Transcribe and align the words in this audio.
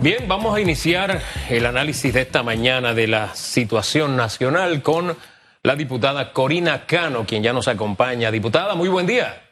Bien, 0.00 0.28
vamos 0.28 0.54
a 0.54 0.60
iniciar 0.60 1.22
el 1.48 1.64
análisis 1.64 2.12
de 2.12 2.22
esta 2.22 2.42
mañana 2.42 2.92
de 2.92 3.06
la 3.06 3.34
situación 3.34 4.16
nacional 4.16 4.82
con 4.82 5.16
la 5.62 5.76
diputada 5.76 6.32
Corina 6.32 6.84
Cano, 6.84 7.24
quien 7.24 7.42
ya 7.42 7.52
nos 7.52 7.68
acompaña. 7.68 8.30
Diputada, 8.30 8.74
muy 8.74 8.88
buen 8.88 9.06
día. 9.06 9.42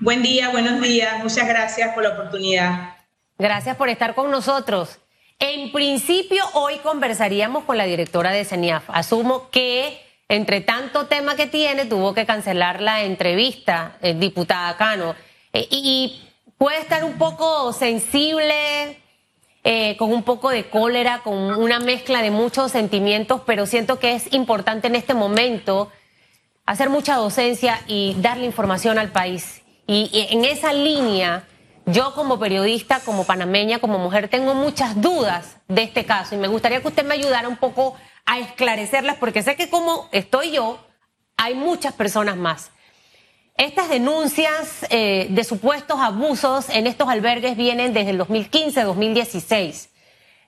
Buen 0.00 0.22
día, 0.22 0.50
buenos 0.50 0.80
días. 0.80 1.22
Muchas 1.22 1.46
gracias 1.46 1.94
por 1.94 2.02
la 2.02 2.10
oportunidad. 2.10 2.96
Gracias 3.38 3.76
por 3.76 3.88
estar 3.88 4.14
con 4.14 4.30
nosotros. 4.30 4.98
En 5.38 5.70
principio, 5.70 6.42
hoy 6.54 6.78
conversaríamos 6.78 7.64
con 7.64 7.76
la 7.78 7.84
directora 7.84 8.30
de 8.32 8.44
CENIAF. 8.44 8.84
Asumo 8.88 9.48
que, 9.50 10.00
entre 10.28 10.62
tanto 10.62 11.06
tema 11.06 11.36
que 11.36 11.46
tiene, 11.46 11.84
tuvo 11.84 12.14
que 12.14 12.26
cancelar 12.26 12.80
la 12.80 13.02
entrevista, 13.04 13.96
eh, 14.02 14.14
diputada 14.14 14.76
Cano. 14.76 15.14
Eh, 15.52 15.68
y 15.70 16.22
puede 16.58 16.80
estar 16.80 17.04
un 17.04 17.16
poco 17.18 17.72
sensible 17.72 18.98
eh, 19.68 19.96
con 19.96 20.12
un 20.12 20.22
poco 20.22 20.50
de 20.50 20.70
cólera, 20.70 21.22
con 21.24 21.34
una 21.36 21.80
mezcla 21.80 22.22
de 22.22 22.30
muchos 22.30 22.70
sentimientos, 22.70 23.40
pero 23.44 23.66
siento 23.66 23.98
que 23.98 24.14
es 24.14 24.32
importante 24.32 24.86
en 24.86 24.94
este 24.94 25.12
momento 25.12 25.90
hacer 26.66 26.88
mucha 26.88 27.16
docencia 27.16 27.80
y 27.88 28.14
darle 28.20 28.46
información 28.46 28.96
al 28.96 29.10
país. 29.10 29.62
Y, 29.88 30.08
y 30.12 30.32
en 30.32 30.44
esa 30.44 30.72
línea, 30.72 31.48
yo 31.84 32.14
como 32.14 32.38
periodista, 32.38 33.00
como 33.00 33.24
panameña, 33.24 33.80
como 33.80 33.98
mujer, 33.98 34.28
tengo 34.28 34.54
muchas 34.54 35.02
dudas 35.02 35.56
de 35.66 35.82
este 35.82 36.04
caso 36.04 36.36
y 36.36 36.38
me 36.38 36.46
gustaría 36.46 36.80
que 36.80 36.86
usted 36.86 37.04
me 37.04 37.14
ayudara 37.14 37.48
un 37.48 37.56
poco 37.56 37.96
a 38.24 38.38
esclarecerlas, 38.38 39.16
porque 39.16 39.42
sé 39.42 39.56
que 39.56 39.68
como 39.68 40.08
estoy 40.12 40.52
yo, 40.52 40.78
hay 41.36 41.56
muchas 41.56 41.92
personas 41.92 42.36
más. 42.36 42.70
Estas 43.58 43.88
denuncias 43.88 44.84
eh, 44.90 45.28
de 45.30 45.42
supuestos 45.42 45.98
abusos 45.98 46.68
en 46.68 46.86
estos 46.86 47.08
albergues 47.08 47.56
vienen 47.56 47.94
desde 47.94 48.10
el 48.10 48.20
2015-2016. 48.20 49.88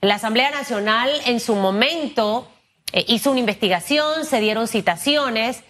La 0.02 0.16
Asamblea 0.16 0.50
Nacional 0.50 1.10
en 1.24 1.40
su 1.40 1.54
momento 1.54 2.50
eh, 2.92 3.06
hizo 3.08 3.30
una 3.30 3.40
investigación, 3.40 4.26
se 4.26 4.40
dieron 4.40 4.68
citaciones, 4.68 5.62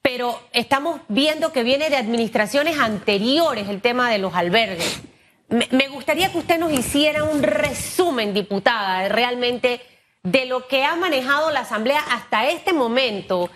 pero 0.00 0.40
estamos 0.52 1.02
viendo 1.08 1.52
que 1.52 1.62
viene 1.62 1.90
de 1.90 1.96
administraciones 1.96 2.78
anteriores 2.78 3.68
el 3.68 3.82
tema 3.82 4.10
de 4.10 4.16
los 4.16 4.34
albergues. 4.34 5.02
Me, 5.48 5.68
me 5.72 5.88
gustaría 5.88 6.32
que 6.32 6.38
usted 6.38 6.58
nos 6.58 6.72
hiciera 6.72 7.24
un 7.24 7.42
resumen, 7.42 8.32
diputada, 8.32 9.08
realmente 9.08 9.82
de 10.22 10.46
lo 10.46 10.66
que 10.66 10.84
ha 10.84 10.96
manejado 10.96 11.50
la 11.50 11.60
Asamblea 11.60 12.00
hasta 12.00 12.48
este 12.48 12.72
momento 12.72 13.50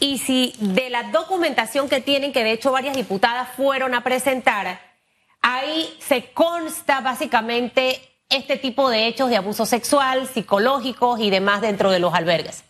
y 0.00 0.18
si 0.18 0.54
de 0.58 0.90
la 0.90 1.04
documentación 1.04 1.88
que 1.88 2.00
tienen, 2.00 2.32
que 2.32 2.44
de 2.44 2.52
hecho 2.52 2.72
varias 2.72 2.96
diputadas 2.96 3.48
fueron 3.56 3.94
a 3.94 4.04
presentar, 4.04 4.80
ahí 5.40 5.88
se 6.00 6.30
consta 6.32 7.00
básicamente 7.00 8.00
este 8.28 8.56
tipo 8.56 8.90
de 8.90 9.06
hechos 9.06 9.30
de 9.30 9.36
abuso 9.36 9.66
sexual, 9.66 10.28
psicológicos 10.28 11.20
y 11.20 11.30
demás 11.30 11.60
dentro 11.60 11.90
de 11.90 12.00
los 12.00 12.12
albergues. 12.14 12.64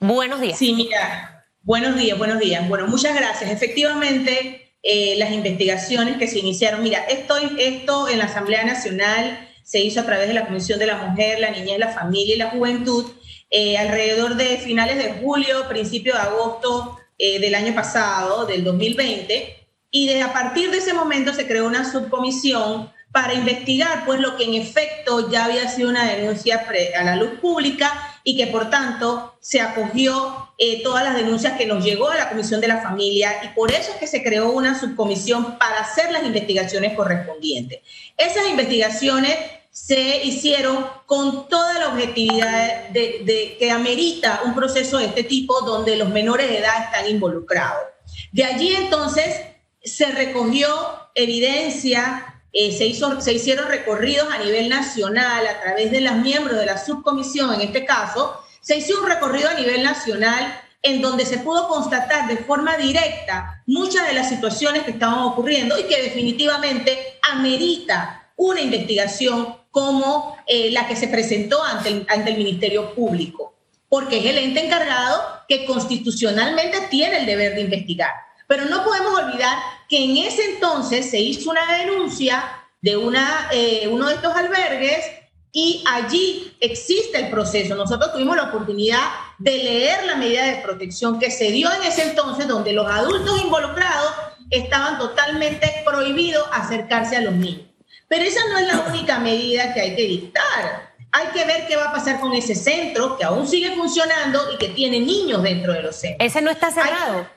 Buenos 0.00 0.40
días. 0.40 0.58
Sí, 0.58 0.74
mira, 0.74 1.46
buenos 1.62 1.96
días, 1.96 2.18
buenos 2.18 2.38
días. 2.38 2.68
Bueno, 2.68 2.88
muchas 2.88 3.14
gracias. 3.14 3.50
Efectivamente, 3.50 4.72
eh, 4.82 5.14
las 5.16 5.32
investigaciones 5.32 6.18
que 6.18 6.26
se 6.26 6.40
iniciaron, 6.40 6.82
mira, 6.82 7.04
esto, 7.08 7.36
esto 7.58 8.08
en 8.08 8.18
la 8.18 8.24
Asamblea 8.24 8.64
Nacional 8.64 9.48
se 9.62 9.80
hizo 9.80 10.00
a 10.00 10.04
través 10.04 10.28
de 10.28 10.34
la 10.34 10.44
Comisión 10.44 10.78
de 10.78 10.86
la 10.86 10.96
Mujer, 10.96 11.40
la 11.40 11.50
Niñez, 11.50 11.78
la 11.78 11.88
Familia 11.88 12.34
y 12.34 12.38
la 12.38 12.50
Juventud, 12.50 13.12
eh, 13.56 13.78
alrededor 13.78 14.34
de 14.34 14.58
finales 14.58 14.96
de 14.96 15.12
julio, 15.22 15.68
principio 15.68 16.14
de 16.14 16.18
agosto 16.18 16.98
eh, 17.16 17.38
del 17.38 17.54
año 17.54 17.72
pasado, 17.72 18.46
del 18.46 18.64
2020, 18.64 19.68
y 19.92 20.08
de, 20.08 20.22
a 20.22 20.32
partir 20.32 20.72
de 20.72 20.78
ese 20.78 20.92
momento 20.92 21.32
se 21.32 21.46
creó 21.46 21.64
una 21.64 21.88
subcomisión 21.88 22.90
para 23.12 23.32
investigar 23.32 24.04
pues 24.06 24.18
lo 24.18 24.36
que 24.36 24.42
en 24.42 24.54
efecto 24.54 25.30
ya 25.30 25.44
había 25.44 25.68
sido 25.68 25.88
una 25.88 26.04
denuncia 26.04 26.66
a 26.98 27.04
la 27.04 27.14
luz 27.14 27.38
pública 27.40 28.18
y 28.24 28.36
que 28.36 28.48
por 28.48 28.70
tanto 28.70 29.36
se 29.38 29.60
acogió 29.60 30.50
eh, 30.58 30.82
todas 30.82 31.04
las 31.04 31.14
denuncias 31.14 31.56
que 31.56 31.66
nos 31.66 31.84
llegó 31.84 32.10
a 32.10 32.16
la 32.16 32.30
Comisión 32.30 32.60
de 32.60 32.66
la 32.66 32.82
Familia 32.82 33.34
y 33.44 33.54
por 33.54 33.70
eso 33.70 33.92
es 33.92 33.98
que 33.98 34.08
se 34.08 34.24
creó 34.24 34.50
una 34.50 34.76
subcomisión 34.76 35.58
para 35.58 35.78
hacer 35.78 36.10
las 36.10 36.24
investigaciones 36.24 36.94
correspondientes. 36.94 37.82
Esas 38.16 38.48
investigaciones 38.48 39.36
se 39.74 40.24
hicieron 40.24 40.86
con 41.04 41.48
toda 41.48 41.76
la 41.80 41.88
objetividad 41.88 42.90
de, 42.90 43.56
que 43.58 43.72
amerita 43.72 44.42
un 44.44 44.54
proceso 44.54 44.98
de 44.98 45.06
este 45.06 45.24
tipo 45.24 45.62
donde 45.62 45.96
los 45.96 46.10
menores 46.10 46.48
de 46.48 46.58
edad 46.58 46.84
están 46.84 47.10
involucrados. 47.10 47.82
De 48.30 48.44
allí 48.44 48.72
entonces 48.72 49.34
se 49.82 50.12
recogió 50.12 50.68
evidencia, 51.16 52.40
eh, 52.52 52.70
se, 52.70 52.86
hizo, 52.86 53.20
se 53.20 53.32
hicieron 53.32 53.66
recorridos 53.66 54.32
a 54.32 54.38
nivel 54.38 54.68
nacional 54.68 55.44
a 55.44 55.60
través 55.60 55.90
de 55.90 56.02
los 56.02 56.14
miembros 56.18 56.56
de 56.56 56.66
la 56.66 56.78
subcomisión, 56.78 57.52
en 57.54 57.62
este 57.62 57.84
caso, 57.84 58.40
se 58.60 58.76
hizo 58.76 59.00
un 59.00 59.08
recorrido 59.08 59.50
a 59.50 59.54
nivel 59.54 59.82
nacional 59.82 60.56
en 60.82 61.02
donde 61.02 61.26
se 61.26 61.38
pudo 61.38 61.66
constatar 61.66 62.28
de 62.28 62.36
forma 62.36 62.76
directa 62.76 63.60
muchas 63.66 64.06
de 64.06 64.12
las 64.12 64.28
situaciones 64.28 64.84
que 64.84 64.92
estaban 64.92 65.18
ocurriendo 65.18 65.76
y 65.76 65.82
que 65.82 66.00
definitivamente 66.00 67.18
amerita 67.22 68.30
una 68.36 68.60
investigación 68.60 69.63
como 69.74 70.36
eh, 70.46 70.70
la 70.70 70.86
que 70.86 70.94
se 70.94 71.08
presentó 71.08 71.60
ante 71.64 71.88
el, 71.88 72.06
ante 72.08 72.30
el 72.30 72.38
Ministerio 72.38 72.94
Público, 72.94 73.56
porque 73.88 74.18
es 74.18 74.26
el 74.26 74.38
ente 74.38 74.64
encargado 74.64 75.20
que 75.48 75.66
constitucionalmente 75.66 76.78
tiene 76.90 77.18
el 77.18 77.26
deber 77.26 77.56
de 77.56 77.62
investigar. 77.62 78.12
Pero 78.46 78.66
no 78.66 78.84
podemos 78.84 79.18
olvidar 79.18 79.58
que 79.88 80.04
en 80.04 80.16
ese 80.18 80.44
entonces 80.44 81.10
se 81.10 81.18
hizo 81.18 81.50
una 81.50 81.66
denuncia 81.78 82.44
de 82.82 82.96
una, 82.96 83.48
eh, 83.50 83.88
uno 83.90 84.06
de 84.06 84.14
estos 84.14 84.32
albergues 84.36 85.04
y 85.50 85.82
allí 85.90 86.56
existe 86.60 87.18
el 87.18 87.30
proceso. 87.30 87.74
Nosotros 87.74 88.12
tuvimos 88.12 88.36
la 88.36 88.50
oportunidad 88.50 89.02
de 89.38 89.58
leer 89.58 90.06
la 90.06 90.14
medida 90.14 90.44
de 90.44 90.62
protección 90.62 91.18
que 91.18 91.32
se 91.32 91.50
dio 91.50 91.68
en 91.72 91.82
ese 91.82 92.04
entonces, 92.04 92.46
donde 92.46 92.72
los 92.72 92.88
adultos 92.88 93.40
involucrados 93.42 94.12
estaban 94.50 94.98
totalmente 94.98 95.82
prohibidos 95.84 96.46
acercarse 96.52 97.16
a 97.16 97.22
los 97.22 97.34
niños. 97.34 97.73
Pero 98.14 98.26
esa 98.26 98.46
no 98.48 98.58
es 98.58 98.66
la 98.68 98.80
única 98.82 99.18
medida 99.18 99.74
que 99.74 99.80
hay 99.80 99.96
que 99.96 100.02
dictar. 100.02 100.94
Hay 101.10 101.26
que 101.34 101.44
ver 101.44 101.66
qué 101.66 101.74
va 101.74 101.86
a 101.86 101.92
pasar 101.92 102.20
con 102.20 102.32
ese 102.32 102.54
centro 102.54 103.18
que 103.18 103.24
aún 103.24 103.48
sigue 103.48 103.74
funcionando 103.74 104.52
y 104.52 104.56
que 104.56 104.68
tiene 104.68 105.00
niños 105.00 105.42
dentro 105.42 105.72
de 105.72 105.82
los 105.82 105.96
centros. 105.96 106.24
Ese 106.24 106.40
no 106.40 106.52
está 106.52 106.70
cerrado. 106.70 107.28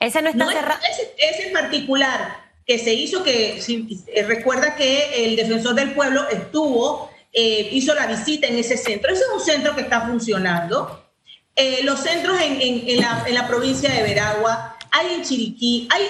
ese 0.00 0.22
no 0.22 0.30
está 0.30 0.50
cerrado. 0.50 0.80
Ese, 1.18 1.48
en 1.48 1.52
particular 1.52 2.40
que 2.66 2.78
se 2.78 2.94
hizo, 2.94 3.22
que 3.22 3.60
eh, 3.60 4.22
recuerda 4.22 4.76
que 4.76 5.26
el 5.26 5.36
defensor 5.36 5.74
del 5.74 5.92
pueblo 5.92 6.26
estuvo, 6.30 7.10
eh, 7.30 7.68
hizo 7.72 7.94
la 7.94 8.06
visita 8.06 8.46
en 8.46 8.56
ese 8.56 8.78
centro. 8.78 9.12
Ese 9.12 9.24
es 9.24 9.30
un 9.34 9.44
centro 9.44 9.74
que 9.74 9.82
está 9.82 10.06
funcionando. 10.06 11.04
Eh, 11.54 11.80
los 11.82 12.00
centros 12.00 12.40
en, 12.40 12.62
en, 12.62 12.96
la, 12.98 13.24
en, 13.26 13.34
la, 13.34 13.46
provincia 13.46 13.92
de 13.92 14.02
Veragua, 14.04 14.78
hay 14.90 15.16
en 15.16 15.22
Chiriquí, 15.22 15.86
hay 15.90 16.02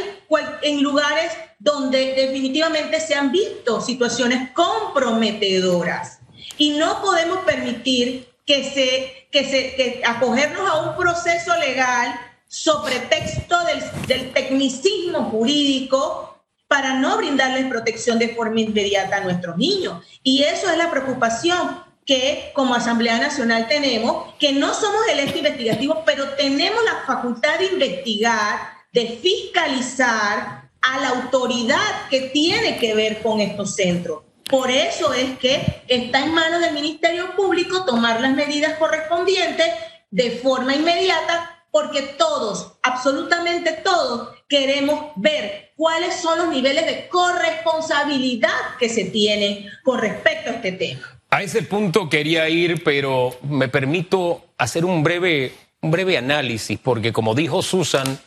en 0.62 0.82
lugares 0.84 1.32
donde 1.58 2.14
definitivamente 2.14 3.00
se 3.00 3.14
han 3.14 3.32
visto 3.32 3.80
situaciones 3.80 4.50
comprometedoras 4.52 6.20
y 6.56 6.70
no 6.70 7.02
podemos 7.02 7.38
permitir 7.38 8.28
que 8.46 8.64
se, 8.64 9.28
que 9.30 9.44
se 9.44 10.02
acogernos 10.06 10.68
a 10.68 10.88
un 10.88 10.96
proceso 10.96 11.56
legal 11.56 12.18
sobre 12.46 13.00
texto 13.00 13.56
del, 13.64 13.82
del 14.06 14.32
tecnicismo 14.32 15.24
jurídico 15.24 16.42
para 16.68 16.94
no 16.94 17.16
brindarles 17.16 17.66
protección 17.66 18.18
de 18.18 18.34
forma 18.34 18.60
inmediata 18.60 19.16
a 19.16 19.20
nuestros 19.20 19.56
niños. 19.56 20.04
Y 20.22 20.42
eso 20.44 20.70
es 20.70 20.76
la 20.76 20.90
preocupación 20.90 21.82
que 22.04 22.52
como 22.54 22.74
Asamblea 22.74 23.18
Nacional 23.18 23.68
tenemos, 23.68 24.34
que 24.38 24.52
no 24.52 24.72
somos 24.72 25.00
el 25.10 25.18
ente 25.20 25.38
investigativo, 25.38 26.02
pero 26.06 26.30
tenemos 26.30 26.82
la 26.84 27.04
facultad 27.06 27.58
de 27.58 27.66
investigar, 27.66 28.58
de 28.92 29.18
fiscalizar 29.22 30.67
a 30.82 31.00
la 31.00 31.08
autoridad 31.08 32.08
que 32.10 32.22
tiene 32.22 32.78
que 32.78 32.94
ver 32.94 33.20
con 33.22 33.40
estos 33.40 33.74
centros. 33.74 34.22
Por 34.48 34.70
eso 34.70 35.12
es 35.12 35.38
que 35.38 35.82
está 35.88 36.24
en 36.24 36.32
manos 36.32 36.60
del 36.60 36.72
Ministerio 36.72 37.36
Público 37.36 37.84
tomar 37.84 38.20
las 38.20 38.34
medidas 38.34 38.78
correspondientes 38.78 39.66
de 40.10 40.30
forma 40.30 40.74
inmediata, 40.74 41.66
porque 41.70 42.00
todos, 42.18 42.78
absolutamente 42.82 43.72
todos, 43.84 44.30
queremos 44.48 45.12
ver 45.16 45.72
cuáles 45.76 46.14
son 46.14 46.38
los 46.38 46.48
niveles 46.48 46.86
de 46.86 47.08
corresponsabilidad 47.08 48.76
que 48.78 48.88
se 48.88 49.04
tienen 49.04 49.66
con 49.84 49.98
respecto 49.98 50.50
a 50.50 50.54
este 50.54 50.72
tema. 50.72 51.20
A 51.30 51.42
ese 51.42 51.62
punto 51.62 52.08
quería 52.08 52.48
ir, 52.48 52.82
pero 52.82 53.36
me 53.42 53.68
permito 53.68 54.46
hacer 54.56 54.86
un 54.86 55.02
breve, 55.02 55.52
un 55.82 55.90
breve 55.90 56.16
análisis, 56.16 56.78
porque 56.82 57.12
como 57.12 57.34
dijo 57.34 57.60
Susan, 57.60 58.18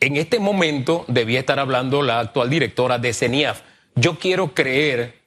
en 0.00 0.16
este 0.16 0.38
momento 0.38 1.04
debía 1.08 1.40
estar 1.40 1.58
hablando 1.58 2.02
la 2.02 2.20
actual 2.20 2.50
directora 2.50 2.98
de 2.98 3.14
CENIAF. 3.14 3.62
Yo 3.94 4.18
quiero 4.18 4.54
creer 4.54 5.22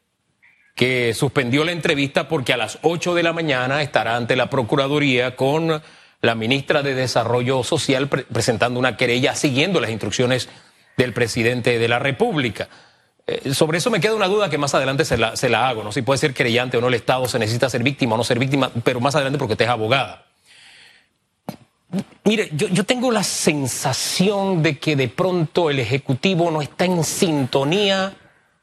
que 0.76 1.14
suspendió 1.16 1.64
la 1.64 1.72
entrevista 1.72 2.28
porque 2.28 2.54
a 2.54 2.58
las 2.58 2.78
8 2.84 3.16
de 3.16 3.24
la 3.24 3.34
mañana 3.34 3.82
estará 3.82 4.16
ante 4.16 4.36
la 4.36 4.50
Procuraduría 4.50 5.36
con 5.36 5.82
la 6.22 6.36
ministra 6.36 6.84
de 6.84 6.94
Desarrollo 6.94 7.64
Social 7.64 8.08
presentando 8.08 8.80
una 8.80 8.96
querella 8.96 9.34
siguiendo 9.36 9.82
las 9.82 9.90
instrucciones 9.90 10.50
del 10.96 11.14
presidente 11.14 11.80
de 11.80 11.88
la 11.88 12.00
República. 12.00 12.70
eh, 13.26 13.54
sobre 13.54 13.80
eso 13.80 13.90
me 13.90 14.00
queda 14.00 14.16
una 14.16 14.28
duda 14.28 14.50
que 14.50 14.58
más 14.58 14.76
adelante 14.76 15.04
se 15.04 15.18
la, 15.18 15.36
se 15.36 15.50
la 15.50 15.68
hago, 15.68 15.84
¿no? 15.84 15.92
Si 15.92 16.02
puede 16.02 16.20
ser 16.20 16.34
creyente 16.34 16.78
o 16.78 16.82
no 16.82 16.88
el 16.88 16.94
Estado, 16.94 17.28
se 17.28 17.40
necesita 17.40 17.70
ser 17.70 17.84
víctima 17.84 18.14
o 18.16 18.18
no 18.18 18.24
ser 18.24 18.40
víctima, 18.40 18.72
pero 18.84 19.00
más 19.00 19.16
adelante 19.16 19.40
porque 19.40 19.54
usted 19.54 19.66
es 19.66 19.72
abogada. 19.72 20.27
Mire, 22.26 22.50
yo, 22.54 22.84
tengo 22.84 23.12
la 23.12 23.24
sensación 23.24 24.62
de 24.62 24.78
que 24.78 24.96
de 24.98 25.08
pronto 25.08 25.70
el 25.70 25.80
Ejecutivo 25.80 26.52
no 26.52 26.62
está 26.62 26.84
en 26.86 27.04
sintonía 27.04 28.14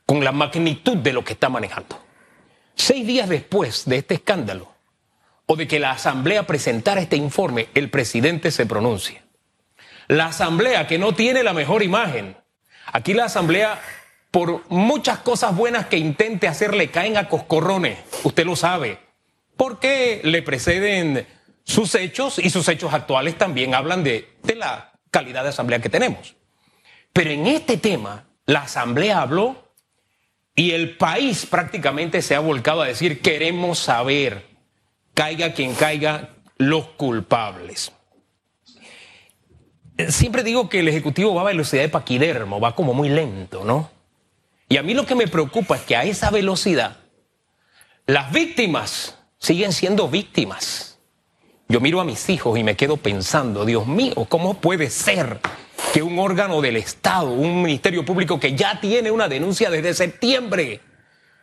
con 0.04 0.22
la 0.22 0.32
magnitud 0.32 0.98
de 0.98 1.14
lo 1.14 1.24
que 1.24 1.32
está 1.32 1.48
manejando. 1.48 1.98
Seis 2.74 3.06
días 3.06 3.28
después 3.28 3.86
de 3.86 3.96
este 3.96 4.14
escándalo, 4.14 4.74
o 5.46 5.56
de 5.56 5.66
que 5.66 5.80
la 5.80 5.92
Asamblea 5.92 6.46
presentara 6.46 7.00
este 7.00 7.16
informe, 7.16 7.68
el 7.74 7.88
presidente 7.88 8.50
se 8.50 8.66
pronuncia. 8.66 9.24
La 10.08 10.26
Asamblea, 10.26 10.86
que 10.86 10.98
no 10.98 11.14
tiene 11.14 11.42
la 11.42 11.54
mejor 11.54 11.82
imagen. 11.82 12.36
Aquí 12.92 13.14
la 13.14 13.24
Asamblea, 13.24 13.80
por 14.30 14.68
muchas 14.68 15.20
cosas 15.20 15.56
buenas 15.56 15.86
que 15.86 15.96
intente 15.96 16.46
hacerle 16.46 16.90
caen 16.90 17.16
a 17.16 17.28
coscorrones. 17.30 17.98
Usted 18.24 18.44
lo 18.44 18.56
sabe. 18.56 18.98
Porque 19.56 20.20
le 20.24 20.42
preceden 20.42 21.26
sus 21.64 21.94
hechos 21.94 22.38
y 22.38 22.50
sus 22.50 22.68
hechos 22.68 22.92
actuales 22.92 23.36
también 23.36 23.74
hablan 23.74 24.04
de, 24.04 24.36
la 24.56 24.92
calidad 25.10 25.42
de 25.42 25.48
Asamblea 25.48 25.80
que 25.80 25.88
tenemos. 25.88 26.36
Pero 27.12 27.30
en 27.30 27.46
este 27.46 27.78
tema, 27.78 28.26
la 28.46 28.62
Asamblea 28.62 29.22
habló 29.22 29.72
y 30.54 30.72
el 30.72 30.96
país 30.96 31.46
prácticamente 31.46 32.22
se 32.22 32.34
ha 32.34 32.40
volcado 32.40 32.82
a 32.82 32.86
decir, 32.86 33.20
queremos 33.20 33.78
saber, 33.78 34.46
caiga 35.14 35.54
quien 35.54 35.74
caiga, 35.74 36.30
los 36.58 36.88
culpables. 36.90 37.92
Siempre 40.08 40.42
digo 40.42 40.68
que 40.68 40.80
el 40.80 40.88
Ejecutivo 40.88 41.34
va 41.34 41.42
a 41.42 41.44
velocidad 41.44 41.82
de 41.82 41.88
paquidermo, 41.88 42.60
va 42.60 42.74
como 42.74 42.94
muy 42.94 43.08
lento, 43.08 43.64
¿no? 43.64 43.90
Y 44.68 44.76
a 44.76 44.82
mí 44.82 44.94
lo 44.94 45.06
que 45.06 45.14
me 45.14 45.28
preocupa 45.28 45.76
es 45.76 45.82
que 45.82 45.96
a 45.96 46.04
esa 46.04 46.30
velocidad 46.30 46.96
las 48.06 48.32
víctimas 48.32 49.18
siguen 49.38 49.72
siendo 49.72 50.08
víctimas. 50.08 50.93
Yo 51.68 51.80
miro 51.80 52.00
a 52.00 52.04
mis 52.04 52.28
hijos 52.28 52.58
y 52.58 52.62
me 52.62 52.76
quedo 52.76 52.96
pensando, 52.96 53.64
Dios 53.64 53.86
mío, 53.86 54.26
¿cómo 54.28 54.54
puede 54.54 54.90
ser 54.90 55.40
que 55.92 56.02
un 56.02 56.18
órgano 56.18 56.60
del 56.60 56.76
Estado, 56.76 57.30
un 57.30 57.62
ministerio 57.62 58.04
público 58.04 58.40
que 58.40 58.54
ya 58.54 58.80
tiene 58.80 59.10
una 59.10 59.28
denuncia 59.28 59.70
desde 59.70 59.94
septiembre, 59.94 60.80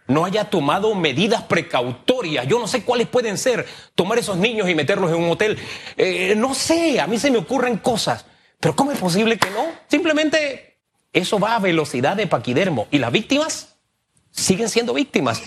no 0.07 0.25
haya 0.25 0.49
tomado 0.49 0.93
medidas 0.93 1.43
precautorias. 1.43 2.45
Yo 2.47 2.59
no 2.59 2.67
sé 2.67 2.83
cuáles 2.83 3.07
pueden 3.07 3.37
ser. 3.37 3.65
Tomar 3.95 4.19
esos 4.19 4.37
niños 4.37 4.69
y 4.69 4.75
meterlos 4.75 5.09
en 5.11 5.17
un 5.23 5.31
hotel. 5.31 5.57
Eh, 5.95 6.35
no 6.35 6.53
sé, 6.53 6.99
a 6.99 7.07
mí 7.07 7.17
se 7.17 7.31
me 7.31 7.37
ocurren 7.37 7.77
cosas. 7.77 8.25
Pero 8.59 8.75
¿cómo 8.75 8.91
es 8.91 8.99
posible 8.99 9.37
que 9.37 9.49
no? 9.51 9.65
Simplemente 9.87 10.79
eso 11.13 11.39
va 11.39 11.55
a 11.55 11.59
velocidad 11.59 12.15
de 12.15 12.27
paquidermo. 12.27 12.87
Y 12.91 12.99
las 12.99 13.11
víctimas 13.11 13.75
siguen 14.31 14.69
siendo 14.69 14.93
víctimas. 14.93 15.41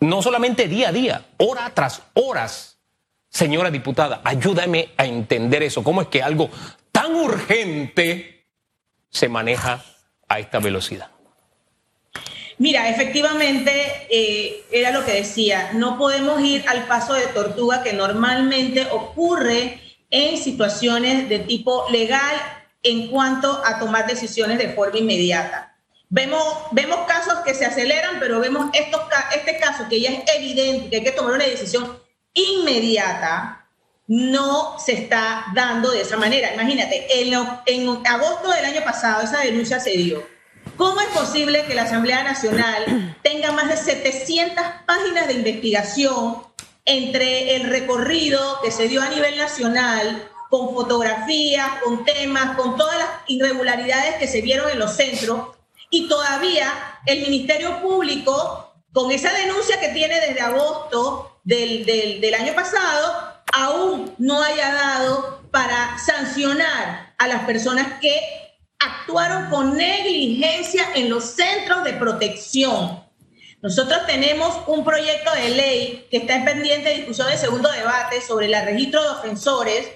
No 0.00 0.20
solamente 0.20 0.68
día 0.68 0.90
a 0.90 0.92
día, 0.92 1.26
hora 1.38 1.72
tras 1.74 2.02
horas. 2.14 2.71
Señora 3.32 3.70
diputada, 3.70 4.20
ayúdame 4.24 4.90
a 4.98 5.06
entender 5.06 5.62
eso. 5.62 5.82
¿Cómo 5.82 6.02
es 6.02 6.08
que 6.08 6.22
algo 6.22 6.50
tan 6.92 7.14
urgente 7.14 8.44
se 9.08 9.30
maneja 9.30 9.82
a 10.28 10.38
esta 10.38 10.58
velocidad? 10.58 11.08
Mira, 12.58 12.90
efectivamente, 12.90 14.06
eh, 14.10 14.66
era 14.70 14.90
lo 14.90 15.02
que 15.06 15.14
decía, 15.14 15.70
no 15.72 15.96
podemos 15.96 16.42
ir 16.42 16.62
al 16.68 16.86
paso 16.86 17.14
de 17.14 17.26
tortuga 17.28 17.82
que 17.82 17.94
normalmente 17.94 18.86
ocurre 18.90 19.80
en 20.10 20.36
situaciones 20.36 21.30
de 21.30 21.38
tipo 21.38 21.86
legal 21.90 22.36
en 22.82 23.08
cuanto 23.08 23.62
a 23.64 23.78
tomar 23.78 24.06
decisiones 24.06 24.58
de 24.58 24.74
forma 24.74 24.98
inmediata. 24.98 25.74
Vemos, 26.10 26.44
vemos 26.72 27.06
casos 27.08 27.38
que 27.46 27.54
se 27.54 27.64
aceleran, 27.64 28.20
pero 28.20 28.40
vemos 28.40 28.66
estos, 28.74 29.00
este 29.34 29.56
caso 29.56 29.88
que 29.88 30.02
ya 30.02 30.10
es 30.10 30.22
evidente 30.36 30.90
que 30.90 30.96
hay 30.96 31.02
que 31.02 31.12
tomar 31.12 31.32
una 31.32 31.46
decisión 31.46 32.01
inmediata, 32.34 33.66
no 34.06 34.78
se 34.78 34.92
está 34.92 35.46
dando 35.54 35.90
de 35.90 36.02
esa 36.02 36.16
manera. 36.16 36.52
Imagínate, 36.54 37.06
en, 37.20 37.32
en, 37.66 38.06
agosto 38.06 38.50
del 38.50 38.64
año 38.64 38.84
pasado 38.84 39.22
esa 39.22 39.40
denuncia 39.40 39.80
se 39.80 39.92
dio. 39.92 40.26
¿Cómo 40.76 41.00
es 41.00 41.08
posible 41.08 41.64
que 41.66 41.74
la 41.74 41.84
Asamblea 41.84 42.22
Nacional 42.22 43.16
tenga 43.22 43.52
más 43.52 43.68
de 43.68 43.76
700 43.76 44.64
páginas 44.86 45.28
de 45.28 45.34
investigación 45.34 46.42
entre 46.84 47.56
el 47.56 47.70
recorrido 47.70 48.60
que 48.62 48.70
se 48.70 48.88
dio 48.88 49.02
a 49.02 49.08
nivel 49.08 49.38
nacional, 49.38 50.28
con 50.50 50.74
fotografías, 50.74 51.80
con 51.82 52.04
temas, 52.04 52.56
con 52.56 52.76
todas 52.76 52.98
las 52.98 53.08
irregularidades 53.28 54.16
que 54.16 54.26
se 54.26 54.42
vieron 54.42 54.68
en 54.70 54.78
los 54.78 54.92
centros, 54.92 55.56
y 55.90 56.08
todavía 56.08 56.72
el 57.06 57.20
Ministerio 57.22 57.80
Público, 57.80 58.74
con 58.92 59.10
esa 59.12 59.32
denuncia 59.32 59.80
que 59.80 59.88
tiene 59.88 60.20
desde 60.20 60.40
agosto 60.40 61.31
del, 61.44 61.84
del, 62.20 62.34
año 62.34 62.54
pasado, 62.54 63.42
aún 63.52 64.14
no 64.18 64.42
haya 64.42 64.72
dado 64.72 65.42
para 65.50 65.98
sancionar 65.98 67.14
a 67.18 67.28
las 67.28 67.44
personas 67.44 68.00
que 68.00 68.20
actuaron 68.78 69.50
con 69.50 69.76
negligencia 69.76 70.84
en 70.94 71.10
los 71.10 71.24
centros 71.24 71.84
de 71.84 71.92
protección. 71.94 73.02
Nosotros 73.60 74.06
tenemos 74.06 74.56
un 74.66 74.84
proyecto 74.84 75.32
de 75.34 75.50
ley 75.50 76.08
que 76.10 76.18
está 76.18 76.36
en 76.36 76.44
pendiente 76.44 76.88
de 76.88 76.96
discusión 76.96 77.28
de 77.28 77.36
segundo 77.36 77.70
debate 77.70 78.20
sobre 78.20 78.46
el 78.46 78.64
registro 78.64 79.02
de 79.02 79.10
ofensores, 79.10 79.88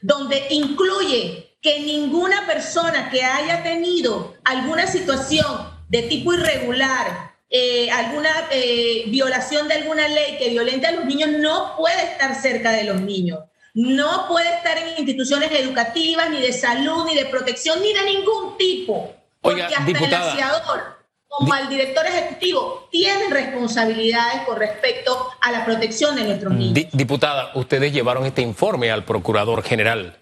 donde 0.00 0.46
incluye 0.50 1.56
que 1.60 1.80
ninguna 1.80 2.46
persona 2.46 3.10
que 3.10 3.22
haya 3.22 3.62
tenido 3.62 4.36
alguna 4.44 4.86
situación 4.86 5.68
de 5.88 6.02
tipo 6.02 6.32
irregular 6.32 7.29
eh, 7.52 7.90
alguna 7.90 8.30
eh, 8.52 9.04
violación 9.08 9.66
de 9.66 9.74
alguna 9.74 10.06
ley 10.06 10.36
que 10.38 10.50
violente 10.50 10.86
a 10.86 10.92
los 10.92 11.04
niños 11.04 11.30
no 11.30 11.74
puede 11.76 12.00
estar 12.04 12.40
cerca 12.40 12.70
de 12.70 12.84
los 12.84 13.00
niños. 13.00 13.40
No 13.74 14.26
puede 14.28 14.54
estar 14.54 14.78
en 14.78 14.98
instituciones 14.98 15.50
educativas, 15.52 16.30
ni 16.30 16.40
de 16.40 16.52
salud, 16.52 17.04
ni 17.06 17.16
de 17.16 17.26
protección, 17.26 17.80
ni 17.82 17.92
de 17.92 18.04
ningún 18.04 18.56
tipo. 18.56 19.14
Porque 19.40 19.62
hasta 19.62 19.90
el 19.90 20.14
aseador, 20.14 20.98
como 21.26 21.54
el 21.54 21.68
director 21.68 22.06
ejecutivo, 22.06 22.88
tienen 22.90 23.30
responsabilidades 23.30 24.42
con 24.42 24.58
respecto 24.58 25.30
a 25.40 25.50
la 25.50 25.64
protección 25.64 26.14
de 26.16 26.24
nuestros 26.24 26.52
niños. 26.52 26.88
Diputada, 26.92 27.50
ustedes 27.54 27.92
llevaron 27.92 28.26
este 28.26 28.42
informe 28.42 28.90
al 28.90 29.04
procurador 29.04 29.62
general. 29.62 30.18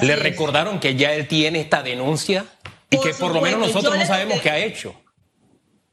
¿Le 0.00 0.16
recordaron 0.16 0.80
que 0.80 0.94
ya 0.94 1.12
él 1.12 1.28
tiene 1.28 1.60
esta 1.60 1.82
denuncia? 1.82 2.46
Y 2.88 2.98
que 3.00 3.12
por 3.14 3.34
lo 3.34 3.40
menos 3.40 3.60
nosotros 3.60 3.96
no 3.96 4.06
sabemos 4.06 4.40
qué 4.40 4.50
ha 4.50 4.58
hecho. 4.58 4.94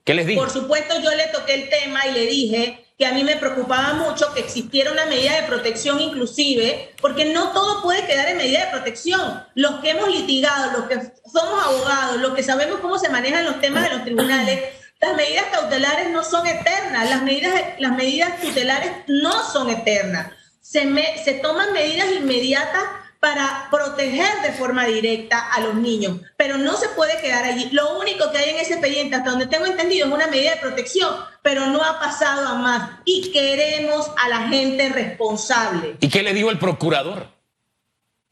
¿Qué 0.03 0.13
les 0.13 0.35
Por 0.35 0.49
supuesto, 0.49 0.99
yo 1.01 1.11
le 1.11 1.27
toqué 1.27 1.53
el 1.55 1.69
tema 1.69 2.07
y 2.07 2.13
le 2.13 2.25
dije 2.25 2.85
que 2.97 3.05
a 3.05 3.13
mí 3.13 3.23
me 3.23 3.37
preocupaba 3.37 3.93
mucho 3.93 4.33
que 4.33 4.41
existiera 4.41 4.91
una 4.91 5.05
medida 5.05 5.39
de 5.39 5.47
protección 5.47 6.01
inclusive, 6.01 6.93
porque 7.01 7.25
no 7.25 7.53
todo 7.53 7.81
puede 7.81 8.05
quedar 8.05 8.27
en 8.27 8.37
medida 8.37 8.65
de 8.65 8.71
protección. 8.71 9.41
Los 9.55 9.79
que 9.79 9.91
hemos 9.91 10.09
litigado, 10.09 10.71
los 10.71 10.89
que 10.89 10.99
somos 11.31 11.63
abogados, 11.63 12.17
los 12.17 12.33
que 12.33 12.43
sabemos 12.43 12.79
cómo 12.81 12.99
se 12.99 13.09
manejan 13.09 13.45
los 13.45 13.61
temas 13.61 13.83
de 13.83 13.95
los 13.95 14.03
tribunales, 14.03 14.61
las 14.99 15.15
medidas 15.15 15.45
cautelares 15.49 16.09
no 16.09 16.23
son 16.25 16.45
eternas, 16.45 17.09
las 17.09 17.23
medidas, 17.23 17.53
las 17.79 17.93
medidas 17.93 18.41
tutelares 18.41 18.91
no 19.07 19.49
son 19.49 19.69
eternas. 19.69 20.33
Se 20.61 21.39
toman 21.41 21.71
medidas 21.71 22.11
inmediatas 22.11 22.83
para 23.19 23.67
proteger 23.69 24.41
de 24.43 24.53
forma 24.53 24.85
directa 24.85 25.51
a 25.51 25.59
los 25.59 25.75
niños, 25.75 26.21
pero 26.37 26.57
no 26.57 26.77
se 26.77 26.87
puede 26.89 27.19
quedar 27.19 27.43
allí. 27.43 27.69
Lo 27.71 27.99
único 27.99 28.31
que 28.31 28.37
hay 28.37 28.51
en 28.51 28.57
ese 28.57 28.73
expediente, 28.73 29.17
hasta 29.17 29.31
donde 29.31 29.47
tengo 29.47 29.65
entendido, 29.65 30.07
es 30.07 30.13
una 30.13 30.27
medida 30.27 30.51
de 30.51 30.61
protección, 30.61 31.13
pero 31.41 31.65
no 31.67 31.83
ha 31.83 31.99
pasado 31.99 32.47
a 32.47 32.55
más. 32.55 32.91
Y 33.03 33.31
queremos 33.31 34.09
a 34.17 34.29
la 34.29 34.47
gente 34.47 34.87
responsable. 34.89 35.97
¿Y 35.99 36.07
qué 36.07 36.23
le 36.23 36.33
dijo 36.33 36.49
el 36.49 36.57
procurador? 36.59 37.27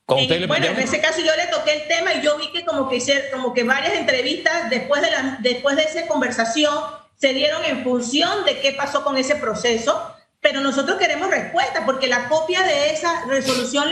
bueno, 0.08 0.68
en 0.68 0.80
ese 0.80 1.02
caso 1.02 1.20
yo 1.20 1.36
le 1.36 1.48
toqué 1.48 1.82
el 1.82 1.88
tema 1.90 2.14
y 2.14 2.22
yo 2.22 2.38
vi 2.38 2.50
que 2.54 2.64
como 2.64 2.88
que, 2.88 3.02
como 3.30 3.54
que 3.54 3.64
varias 3.64 3.94
entrevistas 3.94 4.70
después 4.70 5.02
de, 5.02 5.12
la, 5.12 5.38
después 5.42 5.76
de 5.76 5.84
esa 5.84 6.08
conversación 6.08 6.74
se 7.18 7.34
dieron 7.34 7.66
en 7.66 7.84
función 7.84 8.46
de 8.46 8.60
qué 8.62 8.72
pasó 8.72 9.04
con 9.04 9.18
ese 9.18 9.36
proceso 9.36 10.16
pero 10.50 10.62
nosotros 10.62 10.98
queremos 10.98 11.30
respuesta 11.30 11.86
porque 11.86 12.08
la 12.08 12.30
copia 12.30 12.64
de 12.64 12.92
esa 12.92 13.26
resolución 13.26 13.90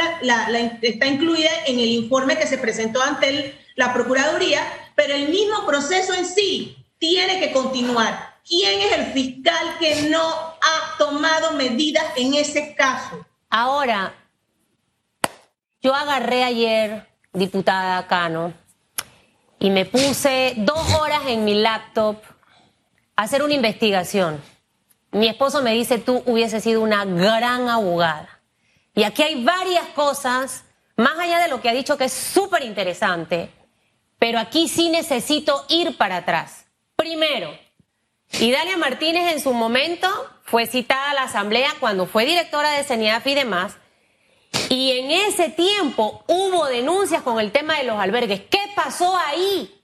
está 0.81 1.05
incluida 1.05 1.49
en 1.65 1.81
el 1.81 1.89
informe 1.89 2.37
que 2.37 2.47
se 2.47 2.57
presentó 2.57 3.01
ante 3.03 3.59
la 3.75 3.91
Procuraduría, 3.91 4.61
pero 4.95 5.13
el 5.15 5.27
mismo 5.27 5.65
proceso 5.65 6.13
en 6.13 6.25
sí 6.25 6.77
tiene 6.97 7.41
que 7.41 7.51
continuar. 7.51 8.37
¿Quién 8.47 8.79
es 8.79 8.93
el 8.93 9.05
fiscal 9.07 9.77
que 9.81 10.03
no 10.03 10.21
ha 10.21 10.97
tomado 10.97 11.51
medidas 11.51 12.05
en 12.15 12.35
ese 12.35 12.73
caso? 12.73 13.25
Ahora, 13.49 14.13
yo 15.81 15.93
agarré 15.93 16.45
ayer, 16.45 17.05
diputada 17.33 18.07
Cano, 18.07 18.53
y 19.59 19.71
me 19.71 19.83
puse 19.83 20.53
dos 20.55 20.93
horas 20.93 21.23
en 21.27 21.43
mi 21.43 21.55
laptop 21.55 22.15
a 23.17 23.23
hacer 23.23 23.43
una 23.43 23.55
investigación 23.55 24.54
mi 25.15 25.27
esposo 25.27 25.61
me 25.61 25.73
dice, 25.73 25.97
tú 25.97 26.23
hubieses 26.25 26.63
sido 26.63 26.81
una 26.81 27.05
gran 27.05 27.69
abogada. 27.69 28.41
Y 28.93 29.03
aquí 29.03 29.23
hay 29.23 29.43
varias 29.43 29.87
cosas, 29.95 30.65
más 30.97 31.17
allá 31.17 31.39
de 31.39 31.47
lo 31.47 31.61
que 31.61 31.69
ha 31.69 31.73
dicho, 31.73 31.97
que 31.97 32.05
es 32.05 32.13
súper 32.13 32.63
interesante, 32.63 33.49
pero 34.19 34.39
aquí 34.39 34.67
sí 34.67 34.89
necesito 34.89 35.65
ir 35.69 35.97
para 35.97 36.17
atrás. 36.17 36.65
Primero, 36.95 37.57
Y 38.39 38.51
Dalia 38.51 38.75
Martínez 38.75 39.33
en 39.33 39.39
su 39.39 39.53
momento 39.53 40.07
fue 40.43 40.65
citada 40.65 41.11
a 41.11 41.13
la 41.13 41.23
asamblea 41.23 41.73
cuando 41.79 42.05
fue 42.05 42.25
directora 42.25 42.71
de 42.71 42.83
CENIAF 42.83 43.25
y 43.27 43.35
demás. 43.35 43.77
Y 44.69 44.91
en 44.99 45.11
ese 45.11 45.49
tiempo 45.49 46.23
hubo 46.27 46.65
denuncias 46.65 47.21
con 47.21 47.39
el 47.39 47.51
tema 47.51 47.77
de 47.77 47.85
los 47.85 47.97
albergues. 47.97 48.41
¿Qué 48.49 48.59
pasó 48.75 49.15
ahí? 49.15 49.81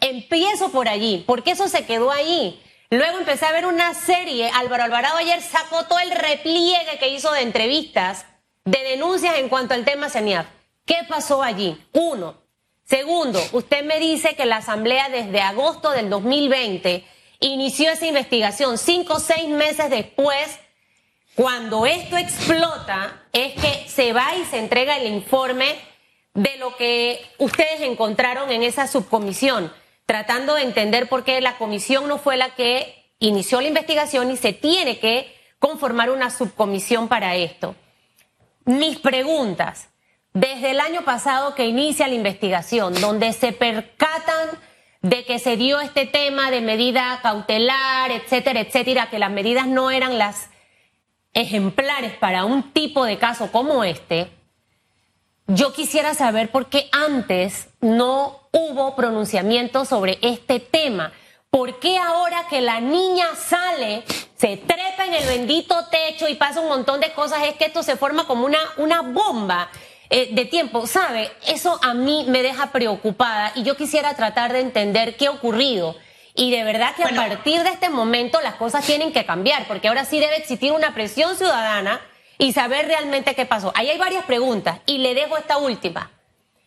Empiezo 0.00 0.70
por 0.70 0.88
allí. 0.88 1.24
¿Por 1.26 1.42
qué 1.42 1.52
eso 1.52 1.68
se 1.68 1.86
quedó 1.86 2.10
ahí? 2.10 2.60
Luego 2.94 3.18
empecé 3.18 3.44
a 3.44 3.50
ver 3.50 3.66
una 3.66 3.92
serie. 3.92 4.48
Álvaro 4.54 4.84
Alvarado 4.84 5.16
ayer 5.16 5.42
sacó 5.42 5.84
todo 5.86 5.98
el 5.98 6.12
repliegue 6.12 6.96
que 7.00 7.08
hizo 7.08 7.32
de 7.32 7.40
entrevistas, 7.40 8.24
de 8.64 8.78
denuncias 8.84 9.36
en 9.38 9.48
cuanto 9.48 9.74
al 9.74 9.84
tema 9.84 10.08
CENIAF. 10.08 10.46
¿Qué 10.86 10.98
pasó 11.08 11.42
allí? 11.42 11.76
Uno. 11.92 12.40
Segundo, 12.84 13.42
usted 13.50 13.84
me 13.84 13.98
dice 13.98 14.36
que 14.36 14.46
la 14.46 14.58
Asamblea 14.58 15.08
desde 15.08 15.40
agosto 15.40 15.90
del 15.90 16.08
2020 16.08 17.04
inició 17.40 17.90
esa 17.90 18.06
investigación. 18.06 18.78
Cinco 18.78 19.14
o 19.14 19.18
seis 19.18 19.48
meses 19.48 19.90
después, 19.90 20.60
cuando 21.34 21.86
esto 21.86 22.16
explota, 22.16 23.24
es 23.32 23.54
que 23.54 23.88
se 23.88 24.12
va 24.12 24.36
y 24.36 24.44
se 24.44 24.60
entrega 24.60 24.98
el 24.98 25.12
informe 25.12 25.74
de 26.32 26.58
lo 26.58 26.76
que 26.76 27.26
ustedes 27.38 27.80
encontraron 27.80 28.52
en 28.52 28.62
esa 28.62 28.86
subcomisión, 28.86 29.72
tratando 30.06 30.54
de 30.54 30.62
entender 30.62 31.08
por 31.08 31.24
qué 31.24 31.40
la 31.40 31.56
comisión 31.56 32.08
no 32.08 32.18
fue 32.18 32.36
la 32.36 32.54
que 32.54 33.12
inició 33.18 33.60
la 33.60 33.68
investigación 33.68 34.30
y 34.30 34.36
se 34.36 34.52
tiene 34.52 34.98
que 34.98 35.34
conformar 35.58 36.10
una 36.10 36.30
subcomisión 36.30 37.08
para 37.08 37.36
esto. 37.36 37.74
Mis 38.64 38.98
preguntas, 38.98 39.88
desde 40.32 40.72
el 40.72 40.80
año 40.80 41.04
pasado 41.04 41.54
que 41.54 41.66
inicia 41.66 42.08
la 42.08 42.14
investigación, 42.14 43.00
donde 43.00 43.32
se 43.32 43.52
percatan 43.52 44.50
de 45.00 45.24
que 45.24 45.38
se 45.38 45.56
dio 45.56 45.80
este 45.80 46.06
tema 46.06 46.50
de 46.50 46.60
medida 46.60 47.20
cautelar, 47.22 48.10
etcétera, 48.10 48.60
etcétera, 48.60 49.10
que 49.10 49.18
las 49.18 49.30
medidas 49.30 49.66
no 49.66 49.90
eran 49.90 50.18
las 50.18 50.48
ejemplares 51.34 52.12
para 52.14 52.44
un 52.44 52.72
tipo 52.72 53.04
de 53.04 53.18
caso 53.18 53.52
como 53.52 53.84
este, 53.84 54.30
yo 55.46 55.72
quisiera 55.72 56.14
saber 56.14 56.50
por 56.50 56.66
qué 56.68 56.88
antes 56.92 57.68
no 57.80 58.40
hubo 58.52 58.96
pronunciamiento 58.96 59.84
sobre 59.84 60.18
este 60.22 60.60
tema. 60.60 61.12
¿Por 61.50 61.78
qué 61.78 61.98
ahora 61.98 62.46
que 62.48 62.60
la 62.60 62.80
niña 62.80 63.26
sale, 63.36 64.02
se 64.36 64.56
trepa 64.56 65.06
en 65.06 65.14
el 65.14 65.26
bendito 65.26 65.86
techo 65.86 66.28
y 66.28 66.34
pasa 66.34 66.60
un 66.60 66.68
montón 66.68 67.00
de 67.00 67.12
cosas, 67.12 67.44
es 67.44 67.54
que 67.54 67.66
esto 67.66 67.82
se 67.82 67.96
forma 67.96 68.26
como 68.26 68.46
una, 68.46 68.58
una 68.78 69.02
bomba? 69.02 69.68
Eh, 70.10 70.28
de 70.32 70.44
tiempo, 70.44 70.86
¿sabe? 70.86 71.32
Eso 71.46 71.80
a 71.82 71.94
mí 71.94 72.26
me 72.28 72.42
deja 72.42 72.70
preocupada 72.70 73.52
y 73.54 73.62
yo 73.62 73.74
quisiera 73.74 74.14
tratar 74.14 74.52
de 74.52 74.60
entender 74.60 75.16
qué 75.16 75.26
ha 75.26 75.30
ocurrido. 75.30 75.96
Y 76.34 76.50
de 76.50 76.62
verdad 76.62 76.94
que 76.94 77.04
a 77.04 77.08
partir 77.08 77.62
de 77.62 77.70
este 77.70 77.88
momento 77.88 78.40
las 78.42 78.56
cosas 78.56 78.84
tienen 78.84 79.12
que 79.12 79.24
cambiar, 79.24 79.66
porque 79.66 79.88
ahora 79.88 80.04
sí 80.04 80.20
debe 80.20 80.36
existir 80.36 80.72
una 80.72 80.94
presión 80.94 81.36
ciudadana 81.36 82.00
y 82.38 82.52
saber 82.52 82.86
realmente 82.86 83.34
qué 83.34 83.46
pasó. 83.46 83.72
Ahí 83.74 83.90
hay 83.90 83.98
varias 83.98 84.24
preguntas 84.24 84.80
y 84.86 84.98
le 84.98 85.14
dejo 85.14 85.36
esta 85.36 85.58
última. 85.58 86.10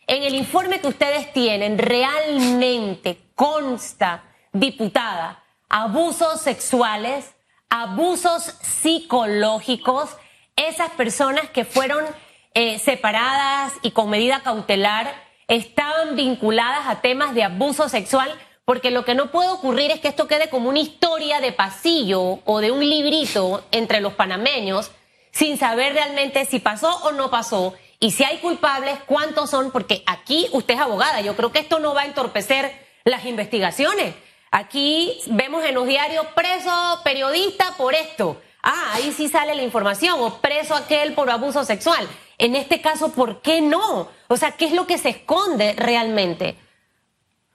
En 0.08 0.24
el 0.24 0.36
informe 0.36 0.80
que 0.80 0.88
ustedes 0.88 1.34
tienen, 1.34 1.78
realmente 1.78 3.20
consta, 3.36 4.24
diputada, 4.54 5.44
abusos 5.70 6.42
sexuales, 6.42 7.36
abusos 7.70 8.56
psicológicos, 8.62 10.10
esas 10.56 10.90
personas 10.92 11.50
que 11.50 11.66
fueron 11.66 12.06
eh, 12.54 12.80
separadas 12.80 13.74
y 13.82 13.92
con 13.92 14.10
medida 14.10 14.42
cautelar 14.42 15.14
estaban 15.48 16.16
vinculadas 16.16 16.88
a 16.88 17.02
temas 17.02 17.34
de 17.36 17.44
abuso 17.44 17.90
sexual, 17.90 18.34
porque 18.66 18.92
lo 18.92 19.06
que 19.06 19.16
no 19.16 19.32
puede 19.32 19.50
ocurrir 19.50 19.92
es 19.92 20.00
que 20.00 20.08
esto 20.08 20.28
quede 20.28 20.50
como 20.50 20.70
una 20.70 20.80
historia 20.80 21.40
de 21.40 21.52
pasillo 21.52 22.40
o 22.44 22.60
de 22.60 22.72
un 22.72 22.80
librito 22.80 23.64
entre 23.72 24.02
los 24.02 24.14
panameños, 24.14 24.92
sin 25.38 25.60
saber 25.60 25.94
realmente 25.94 26.46
si 26.46 26.58
pasó 26.58 26.90
o 27.04 27.12
no 27.12 27.30
pasó, 27.30 27.76
y 28.00 28.10
si 28.10 28.24
hay 28.24 28.40
culpables, 28.40 28.98
cuántos 29.06 29.52
son, 29.52 29.70
porque 29.70 30.02
aquí 30.08 30.48
usted 30.52 30.74
es 30.74 30.80
abogada, 30.80 31.22
yo 31.22 31.36
creo 31.36 31.52
que 31.52 31.60
esto 31.60 31.78
no 31.78 31.94
va 31.94 32.02
a 32.02 32.06
entorpecer 32.06 32.72
las 33.06 33.24
investigaciones. 33.26 34.16
Aquí 34.50 35.20
vemos 35.28 35.64
en 35.64 35.76
los 35.76 35.86
diarios 35.86 36.26
preso 36.36 36.72
periodista 37.04 37.76
por 37.78 37.94
esto. 37.94 38.42
Ah, 38.64 38.94
ahí 38.94 39.14
sí 39.16 39.28
sale 39.28 39.54
la 39.54 39.62
información, 39.62 40.16
o 40.20 40.42
preso 40.42 40.74
aquel 40.74 41.14
por 41.14 41.30
abuso 41.30 41.64
sexual. 41.64 42.08
En 42.40 42.56
este 42.56 42.82
caso, 42.82 43.10
¿por 43.12 43.42
qué 43.42 43.62
no? 43.62 44.10
O 44.28 44.38
sea, 44.38 44.54
¿qué 44.54 44.66
es 44.66 44.72
lo 44.72 44.88
que 44.88 44.98
se 44.98 45.10
esconde 45.10 45.74
realmente? 45.74 46.56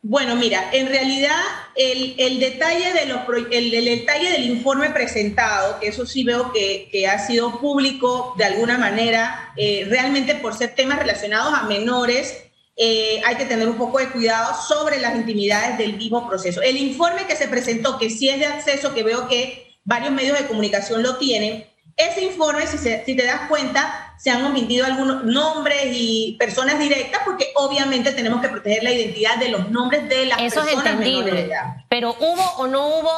Bueno, 0.04 0.34
mira, 0.34 0.70
en 0.72 0.88
realidad 0.88 1.38
el, 1.76 2.40
detalle, 2.40 2.92
de 2.92 3.06
los, 3.06 3.20
el, 3.52 3.70
detalle 3.70 4.32
del 4.32 4.46
informe 4.46 4.90
presentado, 4.90 5.78
que 5.78 5.88
eso 5.88 6.06
sí 6.06 6.24
veo 6.24 6.52
que, 6.52 7.06
ha 7.06 7.24
sido 7.24 7.60
público 7.60 8.34
de 8.36 8.44
alguna 8.44 8.78
manera, 8.78 9.52
eh, 9.56 9.86
realmente 9.88 10.34
por 10.34 10.56
ser 10.56 10.74
temas 10.74 10.98
relacionados 10.98 11.54
a 11.54 11.68
menores, 11.68 12.36
eh, 12.76 13.22
hay 13.24 13.36
que 13.36 13.44
tener 13.44 13.68
un 13.68 13.76
poco 13.76 14.00
de 14.00 14.10
cuidado 14.10 14.60
sobre 14.66 14.98
las 14.98 15.14
intimidades 15.14 15.78
del 15.78 15.96
mismo 15.96 16.28
proceso. 16.28 16.60
El 16.62 16.78
informe 16.78 17.28
que 17.28 17.36
se 17.36 17.46
presentó, 17.46 17.96
que 17.96 18.10
sí 18.10 18.28
es 18.28 18.40
de 18.40 18.46
acceso, 18.46 18.94
que 18.94 19.04
veo 19.04 19.28
que 19.28 19.76
varios 19.84 20.10
medios 20.10 20.36
de 20.36 20.46
comunicación 20.46 21.04
lo 21.04 21.16
tienen, 21.18 21.64
ese 21.96 22.24
informe, 22.24 22.66
si, 22.66 22.78
si 22.78 23.16
te 23.16 23.24
das 23.24 23.48
cuenta, 23.48 24.14
se 24.18 24.30
han 24.30 24.44
omitido 24.44 24.86
algunos 24.86 25.24
nombres 25.24 25.88
y 25.92 26.36
personas 26.38 26.78
directas 26.78 27.22
porque 27.24 27.52
obviamente 27.56 28.12
tenemos 28.12 28.40
que 28.40 28.48
proteger 28.48 28.82
la 28.82 28.92
identidad 28.92 29.36
de 29.36 29.48
los 29.48 29.70
nombres 29.70 30.08
de 30.08 30.26
las 30.26 30.40
Eso 30.40 30.62
personas. 30.62 30.72
Eso 30.72 30.80
es 30.80 30.86
entendible. 30.86 31.50
Pero 31.88 32.16
hubo 32.18 32.42
o 32.58 32.66
no 32.66 32.86
hubo 32.86 33.10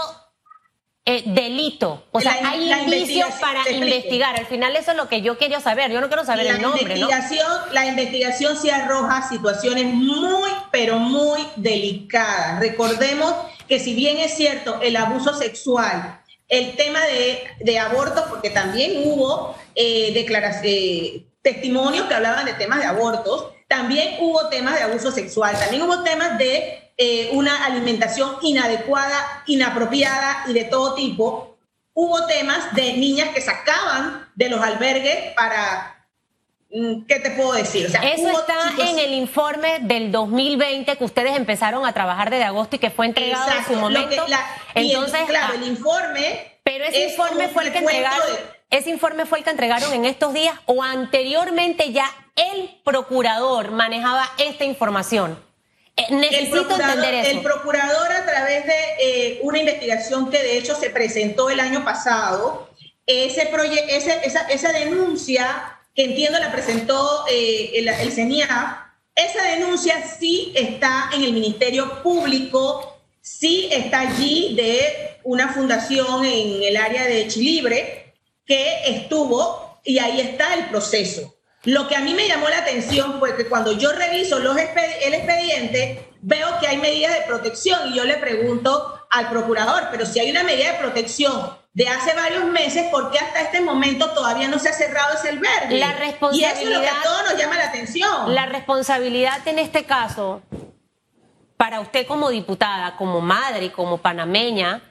eh, 1.07 1.23
delito. 1.27 2.07
O 2.13 2.21
sea, 2.21 2.39
hay 2.43 2.73
indicios 2.73 3.29
para 3.39 3.71
investigar. 3.71 4.37
Al 4.37 4.47
final 4.47 4.75
eso 4.75 4.93
es 4.93 4.97
lo 4.97 5.09
que 5.09 5.21
yo 5.21 5.37
quería 5.37 5.61
saber. 5.61 5.93
Yo 5.93 6.01
no 6.01 6.09
quiero 6.09 6.25
saber 6.25 6.47
el 6.47 6.63
nombre. 6.63 6.81
Investigación, 6.83 7.53
La 7.73 7.87
investigación 7.87 8.57
sí 8.57 8.71
arroja 8.71 9.29
situaciones 9.29 9.85
muy, 9.93 10.51
pero 10.73 10.99
muy 10.99 11.47
delicadas. 11.57 12.59
Recordemos 12.59 13.35
que 13.69 13.79
si 13.79 13.95
bien 13.95 14.17
es 14.17 14.35
cierto 14.35 14.81
el 14.81 14.97
abuso 14.97 15.35
sexual 15.35 16.23
el 16.49 16.77
tema 16.77 17.01
de, 17.05 17.45
de 17.61 17.79
abortos, 17.79 18.25
porque 18.29 18.51
también 18.51 19.03
hubo 19.05 19.57
eh, 19.75 20.13
eh, 20.15 21.27
testimonios 21.43 22.07
que 22.07 22.15
hablaban 22.15 22.45
de 22.45 22.55
temas 22.55 22.81
de 22.81 22.87
abortos, 22.87 23.53
también 23.69 24.17
hubo 24.21 24.49
temas 24.49 24.75
de 24.75 24.83
abuso 24.83 25.11
sexual, 25.11 25.59
también 25.59 25.83
hubo 25.83 26.03
temas 26.03 26.39
de 26.39 26.93
eh, 26.97 27.31
una 27.33 27.65
alimentación 27.65 28.37
inadecuada, 28.43 29.43
inapropiada 29.47 30.45
y 30.47 30.53
de 30.53 30.65
todo 30.65 30.95
tipo. 30.95 31.57
Hubo 31.93 32.27
temas 32.27 32.75
de 32.75 32.95
niñas 32.95 33.31
que 33.31 33.41
sacaban 33.41 34.29
de 34.35 34.49
los 34.49 34.61
albergues 34.61 35.33
para 35.35 35.94
¿Qué 37.07 37.21
te 37.21 37.31
puedo 37.31 37.53
decir? 37.53 37.87
Eso 37.87 38.31
está 38.31 38.73
en 38.79 38.99
el 38.99 39.13
informe 39.13 39.79
del 39.83 40.11
2020 40.11 40.97
que 40.97 41.05
ustedes 41.05 41.37
empezaron 41.37 41.87
a 41.87 41.93
trabajar 41.93 42.31
desde 42.31 42.43
agosto 42.43 42.75
y 42.75 42.79
que 42.81 42.91
fue 42.91 43.07
entregado 43.07 43.49
en 43.57 43.65
su 43.65 43.81
momento. 43.81 44.27
Entonces, 44.75 45.21
claro, 45.29 45.53
ah, 45.53 45.57
el 45.57 45.69
informe. 45.69 46.59
Pero 46.65 46.85
ese 46.85 47.11
informe 47.11 47.49
fue 47.49 47.67
el 47.67 47.73
que 47.73 47.79
entregaron. 47.79 48.27
Ese 48.71 48.91
informe 48.91 49.25
fue 49.25 49.39
el 49.39 49.45
que 49.45 49.51
entregaron 49.51 49.93
en 49.93 50.05
estos 50.05 50.35
días 50.35 50.57
o 50.67 50.83
anteriormente 50.83 51.93
ya 51.93 52.11
el 52.35 52.81
procurador 52.83 53.71
manejaba 53.71 54.29
esta 54.39 54.65
información. 54.65 55.39
Eh, 55.97 56.07
necesito 56.11 56.75
entender 56.75 57.15
eso. 57.15 57.31
El 57.31 57.43
procurador 57.43 58.11
a 58.11 58.27
través 58.27 58.67
de 58.67 58.75
eh, 58.99 59.41
una 59.43 59.61
investigación 59.61 60.29
que 60.29 60.43
de 60.43 60.59
hecho 60.59 60.75
se 60.75 60.91
presentó 60.91 61.51
el 61.51 61.61
año 61.61 61.85
pasado, 61.85 62.69
ese, 63.07 63.49
ese 63.91 64.21
esa, 64.25 64.41
esa 64.49 64.73
denuncia 64.73 65.79
que 65.95 66.05
entiendo 66.05 66.39
la 66.39 66.51
presentó 66.51 67.25
eh, 67.31 67.73
el, 67.75 67.89
el 67.89 68.13
esa 69.17 69.45
denuncia 69.45 70.05
sí 70.19 70.53
está 70.57 71.11
en 71.15 71.23
el 71.23 71.33
Ministerio 71.33 72.03
Público, 72.03 73.01
sí 73.21 73.69
está 73.71 74.01
allí 74.01 74.55
de 74.57 75.19
una 75.23 75.53
fundación 75.53 76.25
en 76.25 76.63
el 76.65 76.77
área 76.77 77.05
de 77.05 77.29
Chilibre 77.29 78.13
que 78.45 78.89
estuvo 78.89 79.81
y 79.85 79.99
ahí 79.99 80.21
está 80.21 80.55
el 80.55 80.67
proceso. 80.67 81.37
Lo 81.63 81.87
que 81.87 81.97
a 81.97 82.01
mí 82.01 82.13
me 82.13 82.27
llamó 82.27 82.49
la 82.49 82.59
atención 82.59 83.21
fue 83.21 83.37
que 83.37 83.47
cuando 83.47 83.73
yo 83.79 83.93
reviso 83.93 84.41
los 84.41 84.57
el 84.57 85.15
expediente, 85.15 86.09
veo 86.25 86.59
que 86.59 86.67
hay 86.67 86.79
medidas 86.79 87.15
de 87.15 87.21
protección 87.23 87.93
y 87.93 87.97
yo 87.97 88.05
le 88.05 88.17
pregunto 88.17 88.99
al 89.11 89.29
procurador, 89.29 89.89
pero 89.91 90.07
si 90.07 90.21
hay 90.21 90.31
una 90.31 90.43
medida 90.43 90.73
de 90.73 90.79
protección 90.79 91.55
de 91.75 91.87
hace 91.89 92.15
varios 92.15 92.47
meses, 92.47 92.85
¿por 92.91 93.11
qué 93.11 93.19
hasta 93.19 93.43
este 93.43 93.61
momento 93.61 94.11
todavía 94.11 94.49
no 94.49 94.59
se 94.59 94.71
ha 94.71 94.73
cerrado 94.73 95.15
ese 95.15 95.29
albergue? 95.29 95.79
La 95.79 95.93
responsabilidad, 95.93 96.55
y 96.57 96.63
eso 96.63 96.71
es 96.71 96.77
lo 96.77 96.81
que 96.81 96.89
a 96.89 97.03
todos 97.03 97.25
nos 97.31 97.37
llama 97.37 97.57
la 97.57 97.65
atención. 97.65 98.35
La 98.35 98.47
responsabilidad 98.47 99.47
en 99.47 99.59
este 99.59 99.85
caso, 99.85 100.43
para 101.59 101.81
usted 101.81 102.07
como 102.07 102.31
diputada, 102.31 102.97
como 102.97 103.21
madre, 103.21 103.71
como 103.71 103.99
panameña, 103.99 104.83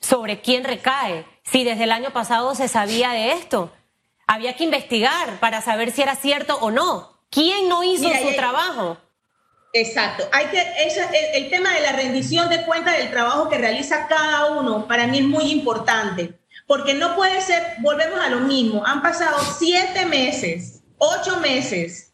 sobre 0.00 0.40
quién 0.40 0.62
recae. 0.62 1.26
Si 1.42 1.64
desde 1.64 1.84
el 1.84 1.92
año 1.92 2.10
pasado 2.10 2.54
se 2.54 2.68
sabía 2.68 3.10
de 3.10 3.32
esto, 3.32 3.72
había 4.28 4.54
que 4.54 4.64
investigar 4.64 5.40
para 5.40 5.62
saber 5.62 5.90
si 5.90 6.02
era 6.02 6.14
cierto 6.14 6.56
o 6.60 6.70
no. 6.70 7.18
¿Quién 7.28 7.68
no 7.68 7.82
hizo 7.82 8.08
su 8.08 8.36
trabajo? 8.36 8.98
Exacto. 9.72 10.28
Hay 10.32 10.46
que, 10.46 10.60
el, 10.60 11.44
el, 11.44 11.50
tema 11.50 11.72
de 11.72 11.80
la 11.80 11.92
rendición 11.92 12.48
de 12.48 12.64
cuenta 12.64 12.92
del 12.92 13.10
trabajo 13.10 13.48
que 13.48 13.58
realiza 13.58 14.08
cada 14.08 14.46
uno 14.46 14.88
para 14.88 15.06
mí 15.06 15.18
es 15.18 15.24
muy 15.24 15.50
importante, 15.50 16.38
porque 16.66 16.94
no 16.94 17.14
puede 17.14 17.40
ser, 17.40 17.76
volvemos 17.78 18.18
a 18.20 18.30
lo 18.30 18.40
mismo, 18.40 18.84
han 18.84 19.00
pasado 19.00 19.38
siete 19.58 20.06
meses, 20.06 20.82
ocho 20.98 21.38
meses, 21.38 22.12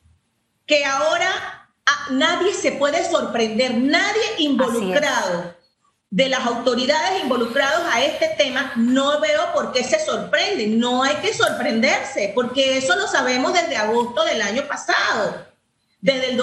que 0.67 0.85
ahora 0.85 1.71
ah, 1.87 2.07
nadie 2.11 2.53
se 2.53 2.73
puede 2.73 3.09
sorprender, 3.09 3.75
nadie 3.75 4.23
involucrado 4.39 5.57
de 6.11 6.29
las 6.29 6.47
autoridades 6.47 7.23
involucradas 7.23 7.83
a 7.93 8.03
este 8.03 8.29
tema, 8.39 8.73
no 8.77 9.21
veo 9.21 9.53
por 9.53 9.73
qué 9.73 9.83
se 9.83 9.99
sorprenden. 10.05 10.79
No 10.79 11.03
hay 11.03 11.17
que 11.17 11.35
sorprenderse, 11.35 12.33
porque 12.35 12.79
eso 12.79 12.97
lo 12.97 13.07
sabemos 13.07 13.53
desde 13.53 13.77
agosto 13.77 14.25
del 14.25 14.41
año 14.41 14.67
pasado. 14.69 15.47
Desde 16.01 16.31
el 16.31 16.41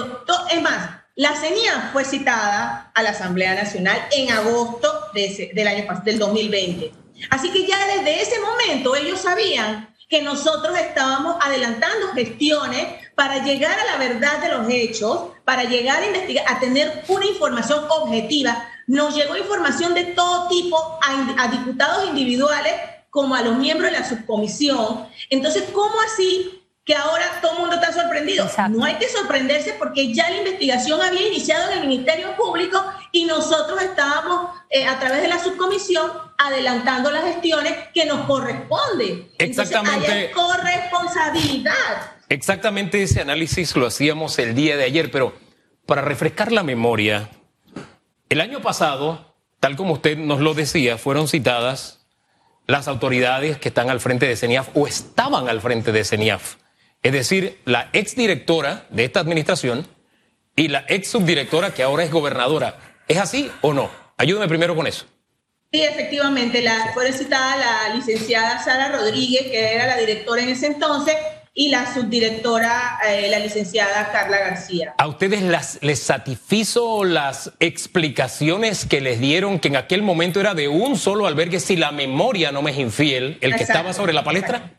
es 0.52 0.62
más, 0.62 1.03
la 1.16 1.36
CENIA 1.36 1.90
fue 1.92 2.04
citada 2.04 2.90
a 2.92 3.02
la 3.02 3.10
Asamblea 3.10 3.54
Nacional 3.54 3.96
en 4.10 4.32
agosto 4.32 4.92
de 5.14 5.52
del 5.54 5.68
año 5.68 5.86
del 6.04 6.18
2020. 6.18 6.92
Así 7.30 7.50
que 7.52 7.66
ya 7.66 7.78
desde 7.86 8.20
ese 8.20 8.40
momento 8.40 8.96
ellos 8.96 9.20
sabían 9.20 9.94
que 10.08 10.22
nosotros 10.22 10.76
estábamos 10.76 11.36
adelantando 11.40 12.08
gestiones 12.14 12.86
para 13.14 13.44
llegar 13.44 13.78
a 13.78 13.84
la 13.84 13.96
verdad 13.96 14.38
de 14.40 14.48
los 14.48 14.68
hechos, 14.68 15.30
para 15.44 15.64
llegar 15.64 16.02
a 16.02 16.06
investigar, 16.06 16.44
a 16.48 16.58
tener 16.58 17.04
una 17.08 17.26
información 17.26 17.84
objetiva. 17.88 18.68
Nos 18.86 19.14
llegó 19.14 19.36
información 19.36 19.94
de 19.94 20.04
todo 20.04 20.48
tipo 20.48 20.98
a 21.00 21.48
diputados 21.48 22.08
individuales 22.08 22.74
como 23.08 23.36
a 23.36 23.42
los 23.42 23.56
miembros 23.56 23.92
de 23.92 23.98
la 23.98 24.08
subcomisión. 24.08 25.06
Entonces, 25.30 25.64
¿cómo 25.72 25.94
así 26.00 26.63
que 26.84 26.94
ahora 26.94 27.24
todo 27.40 27.52
el 27.52 27.58
mundo 27.60 27.76
está 27.76 27.92
sorprendido. 27.92 28.48
No 28.70 28.84
hay 28.84 28.96
que 28.96 29.08
sorprenderse 29.08 29.74
porque 29.78 30.12
ya 30.12 30.28
la 30.28 30.38
investigación 30.38 31.00
había 31.00 31.28
iniciado 31.28 31.70
en 31.72 31.78
el 31.78 31.88
Ministerio 31.88 32.36
Público 32.36 32.84
y 33.10 33.24
nosotros 33.24 33.80
estábamos 33.80 34.50
eh, 34.68 34.86
a 34.86 34.98
través 35.00 35.22
de 35.22 35.28
la 35.28 35.38
subcomisión 35.38 36.10
adelantando 36.36 37.10
las 37.10 37.24
gestiones 37.24 37.72
que 37.94 38.04
nos 38.04 38.26
corresponden. 38.26 39.30
Exactamente. 39.38 40.12
hay 40.12 40.30
corresponsabilidad. 40.32 41.72
Exactamente 42.28 43.02
ese 43.02 43.22
análisis 43.22 43.74
lo 43.76 43.86
hacíamos 43.86 44.38
el 44.38 44.54
día 44.54 44.76
de 44.76 44.84
ayer, 44.84 45.10
pero 45.10 45.34
para 45.86 46.02
refrescar 46.02 46.52
la 46.52 46.62
memoria, 46.62 47.30
el 48.28 48.42
año 48.42 48.60
pasado, 48.60 49.34
tal 49.58 49.76
como 49.76 49.94
usted 49.94 50.18
nos 50.18 50.40
lo 50.40 50.52
decía, 50.52 50.98
fueron 50.98 51.28
citadas 51.28 52.06
las 52.66 52.88
autoridades 52.88 53.56
que 53.58 53.68
están 53.68 53.88
al 53.88 54.00
frente 54.00 54.26
de 54.26 54.36
CENIAF 54.36 54.68
o 54.74 54.86
estaban 54.86 55.48
al 55.48 55.62
frente 55.62 55.92
de 55.92 56.04
CENIAF 56.04 56.56
es 57.04 57.12
decir, 57.12 57.58
la 57.66 57.90
exdirectora 57.92 58.86
de 58.88 59.04
esta 59.04 59.20
administración 59.20 59.86
y 60.56 60.68
la 60.68 60.86
ex 60.88 61.08
subdirectora 61.08 61.74
que 61.74 61.82
ahora 61.82 62.02
es 62.02 62.10
gobernadora. 62.10 62.78
¿Es 63.06 63.18
así 63.18 63.50
o 63.60 63.74
no? 63.74 63.90
Ayúdame 64.16 64.48
primero 64.48 64.74
con 64.74 64.86
eso. 64.86 65.04
Sí, 65.70 65.82
efectivamente, 65.82 66.62
la, 66.62 66.92
fue 66.94 67.12
citada 67.12 67.56
la 67.56 67.94
licenciada 67.94 68.58
Sara 68.62 68.96
Rodríguez, 68.96 69.42
que 69.50 69.74
era 69.74 69.86
la 69.86 69.98
directora 69.98 70.42
en 70.42 70.48
ese 70.48 70.68
entonces, 70.68 71.14
y 71.52 71.68
la 71.68 71.92
subdirectora, 71.92 72.98
eh, 73.06 73.28
la 73.28 73.38
licenciada 73.38 74.10
Carla 74.10 74.38
García. 74.38 74.94
¿A 74.96 75.06
ustedes 75.06 75.42
las, 75.42 75.78
les 75.82 76.00
satisfizo 76.00 77.04
las 77.04 77.52
explicaciones 77.60 78.86
que 78.86 79.02
les 79.02 79.20
dieron 79.20 79.58
que 79.58 79.68
en 79.68 79.76
aquel 79.76 80.02
momento 80.02 80.40
era 80.40 80.54
de 80.54 80.68
un 80.68 80.96
solo 80.96 81.26
albergue, 81.26 81.60
si 81.60 81.76
la 81.76 81.92
memoria 81.92 82.50
no 82.50 82.62
me 82.62 82.70
es 82.70 82.78
infiel, 82.78 83.36
el 83.42 83.56
que 83.56 83.62
estaba 83.62 83.92
sobre 83.92 84.14
la 84.14 84.24
palestra? 84.24 84.72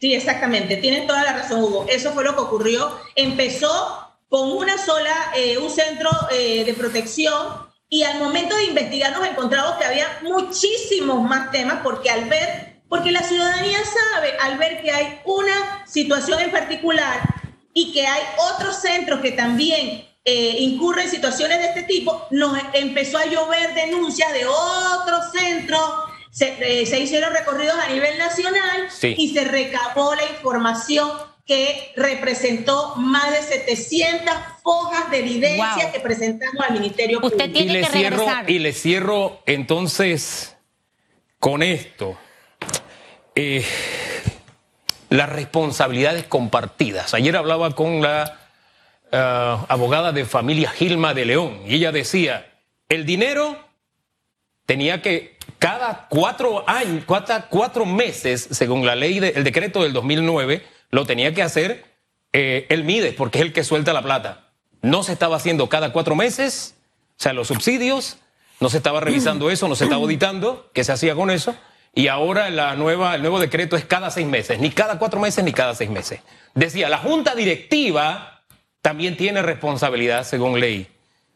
Sí, 0.00 0.14
exactamente. 0.14 0.78
Tienen 0.78 1.06
toda 1.06 1.22
la 1.22 1.34
razón, 1.34 1.62
Hugo. 1.62 1.86
Eso 1.88 2.12
fue 2.12 2.24
lo 2.24 2.34
que 2.34 2.40
ocurrió. 2.40 2.98
Empezó 3.16 4.16
con 4.30 4.50
una 4.52 4.78
sola, 4.78 5.32
eh, 5.36 5.58
un 5.58 5.70
centro 5.70 6.08
eh, 6.30 6.64
de 6.64 6.72
protección 6.72 7.68
y 7.88 8.04
al 8.04 8.18
momento 8.20 8.56
de 8.56 8.64
investigar 8.64 9.12
nos 9.12 9.26
encontramos 9.26 9.74
que 9.74 9.84
había 9.84 10.06
muchísimos 10.22 11.20
más 11.28 11.50
temas 11.50 11.80
porque 11.82 12.08
al 12.08 12.26
ver, 12.26 12.80
porque 12.88 13.10
la 13.10 13.22
ciudadanía 13.24 13.78
sabe, 13.84 14.32
al 14.40 14.56
ver 14.56 14.80
que 14.80 14.92
hay 14.92 15.20
una 15.24 15.84
situación 15.86 16.38
en 16.40 16.52
particular 16.52 17.20
y 17.74 17.92
que 17.92 18.06
hay 18.06 18.22
otros 18.54 18.76
centros 18.76 19.20
que 19.20 19.32
también 19.32 20.06
eh, 20.24 20.56
incurren 20.60 21.06
en 21.06 21.10
situaciones 21.10 21.58
de 21.58 21.66
este 21.66 21.82
tipo, 21.82 22.26
nos 22.30 22.56
empezó 22.72 23.18
a 23.18 23.26
llover 23.26 23.74
denuncias 23.74 24.32
de 24.32 24.46
otros 24.46 25.32
centros 25.32 26.09
se, 26.30 26.86
se 26.86 27.00
hicieron 27.00 27.32
recorridos 27.32 27.76
a 27.76 27.88
nivel 27.88 28.16
nacional 28.18 28.88
y 29.02 29.34
se 29.34 29.44
recabó 29.44 30.14
la 30.14 30.24
información 30.24 31.10
que 31.50 31.92
representó 31.96 32.94
más 32.96 33.32
de 33.32 33.42
700 33.42 34.32
fojas 34.62 35.10
de 35.10 35.18
evidencia 35.18 35.90
que 35.90 35.98
presentamos 35.98 36.64
al 36.64 36.74
Ministerio 36.74 37.20
Público. 37.20 37.42
Tiene 37.52 37.72
y 37.72 37.74
le 37.74 37.80
que 37.80 37.86
cierro, 37.88 38.26
Y 38.46 38.58
le 38.60 38.72
cierro 38.72 39.42
entonces 39.46 40.56
con 41.40 41.64
esto. 41.64 42.16
Eh, 43.34 43.64
las 45.08 45.28
responsabilidades 45.28 46.24
compartidas. 46.24 47.14
Ayer 47.14 47.36
hablaba 47.36 47.74
con 47.74 48.00
la 48.00 48.38
eh, 49.10 49.56
abogada 49.68 50.12
de 50.12 50.24
familia 50.24 50.70
Gilma 50.70 51.14
de 51.14 51.24
León 51.24 51.62
y 51.66 51.74
ella 51.74 51.90
decía, 51.90 52.46
el 52.88 53.04
dinero 53.06 53.58
tenía 54.66 55.02
que 55.02 55.36
cada 55.60 56.06
cuatro 56.08 56.68
años, 56.68 57.04
cuatro, 57.06 57.84
meses, 57.84 58.48
según 58.50 58.86
la 58.86 58.96
ley 58.96 59.20
del 59.20 59.44
decreto 59.44 59.82
del 59.82 59.92
2009, 59.92 60.64
lo 60.90 61.04
tenía 61.04 61.34
que 61.34 61.42
hacer 61.42 61.84
eh, 62.32 62.66
el 62.70 62.82
MIDES, 62.82 63.14
porque 63.14 63.38
es 63.38 63.44
el 63.44 63.52
que 63.52 63.62
suelta 63.62 63.92
la 63.92 64.02
plata. 64.02 64.48
No 64.80 65.02
se 65.02 65.12
estaba 65.12 65.36
haciendo 65.36 65.68
cada 65.68 65.92
cuatro 65.92 66.16
meses, 66.16 66.76
o 67.10 67.22
sea, 67.22 67.34
los 67.34 67.48
subsidios, 67.48 68.16
no 68.58 68.70
se 68.70 68.78
estaba 68.78 69.00
revisando 69.00 69.50
eso, 69.50 69.68
no 69.68 69.76
se 69.76 69.84
estaba 69.84 70.00
auditando, 70.00 70.70
qué 70.72 70.82
se 70.82 70.92
hacía 70.92 71.14
con 71.14 71.30
eso, 71.30 71.54
y 71.94 72.08
ahora 72.08 72.48
la 72.48 72.74
nueva, 72.74 73.14
el 73.14 73.20
nuevo 73.20 73.38
decreto 73.38 73.76
es 73.76 73.84
cada 73.84 74.10
seis 74.10 74.26
meses, 74.26 74.60
ni 74.60 74.70
cada 74.70 74.98
cuatro 74.98 75.20
meses 75.20 75.44
ni 75.44 75.52
cada 75.52 75.74
seis 75.74 75.90
meses. 75.90 76.20
Decía, 76.54 76.88
la 76.88 76.98
junta 76.98 77.34
directiva 77.34 78.44
también 78.80 79.14
tiene 79.14 79.42
responsabilidad 79.42 80.24
según 80.24 80.58
ley. 80.58 80.88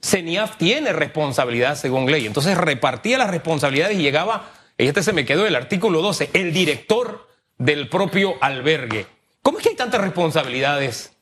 CENIAF 0.05 0.59
tiene 0.59 0.93
responsabilidad 0.93 1.77
según 1.77 2.11
ley. 2.11 2.27
Entonces 2.27 2.59
repartía 2.59 3.17
las 3.17 3.31
responsabilidades 3.31 3.97
y 3.97 4.03
llegaba, 4.03 4.51
y 4.77 4.87
este 4.87 5.03
se 5.03 5.14
me 5.14 5.25
quedó 5.25 5.47
el 5.47 5.57
artículo 5.57 6.03
12, 6.03 6.31
el 6.35 6.53
director 6.53 7.27
del 7.57 7.88
propio 7.88 8.35
albergue. 8.43 9.07
¿Cómo 9.40 9.59
es 9.59 9.64
que 9.64 9.71
hay 9.71 9.77
tantas 9.77 10.03
responsabilidades? 10.03 11.12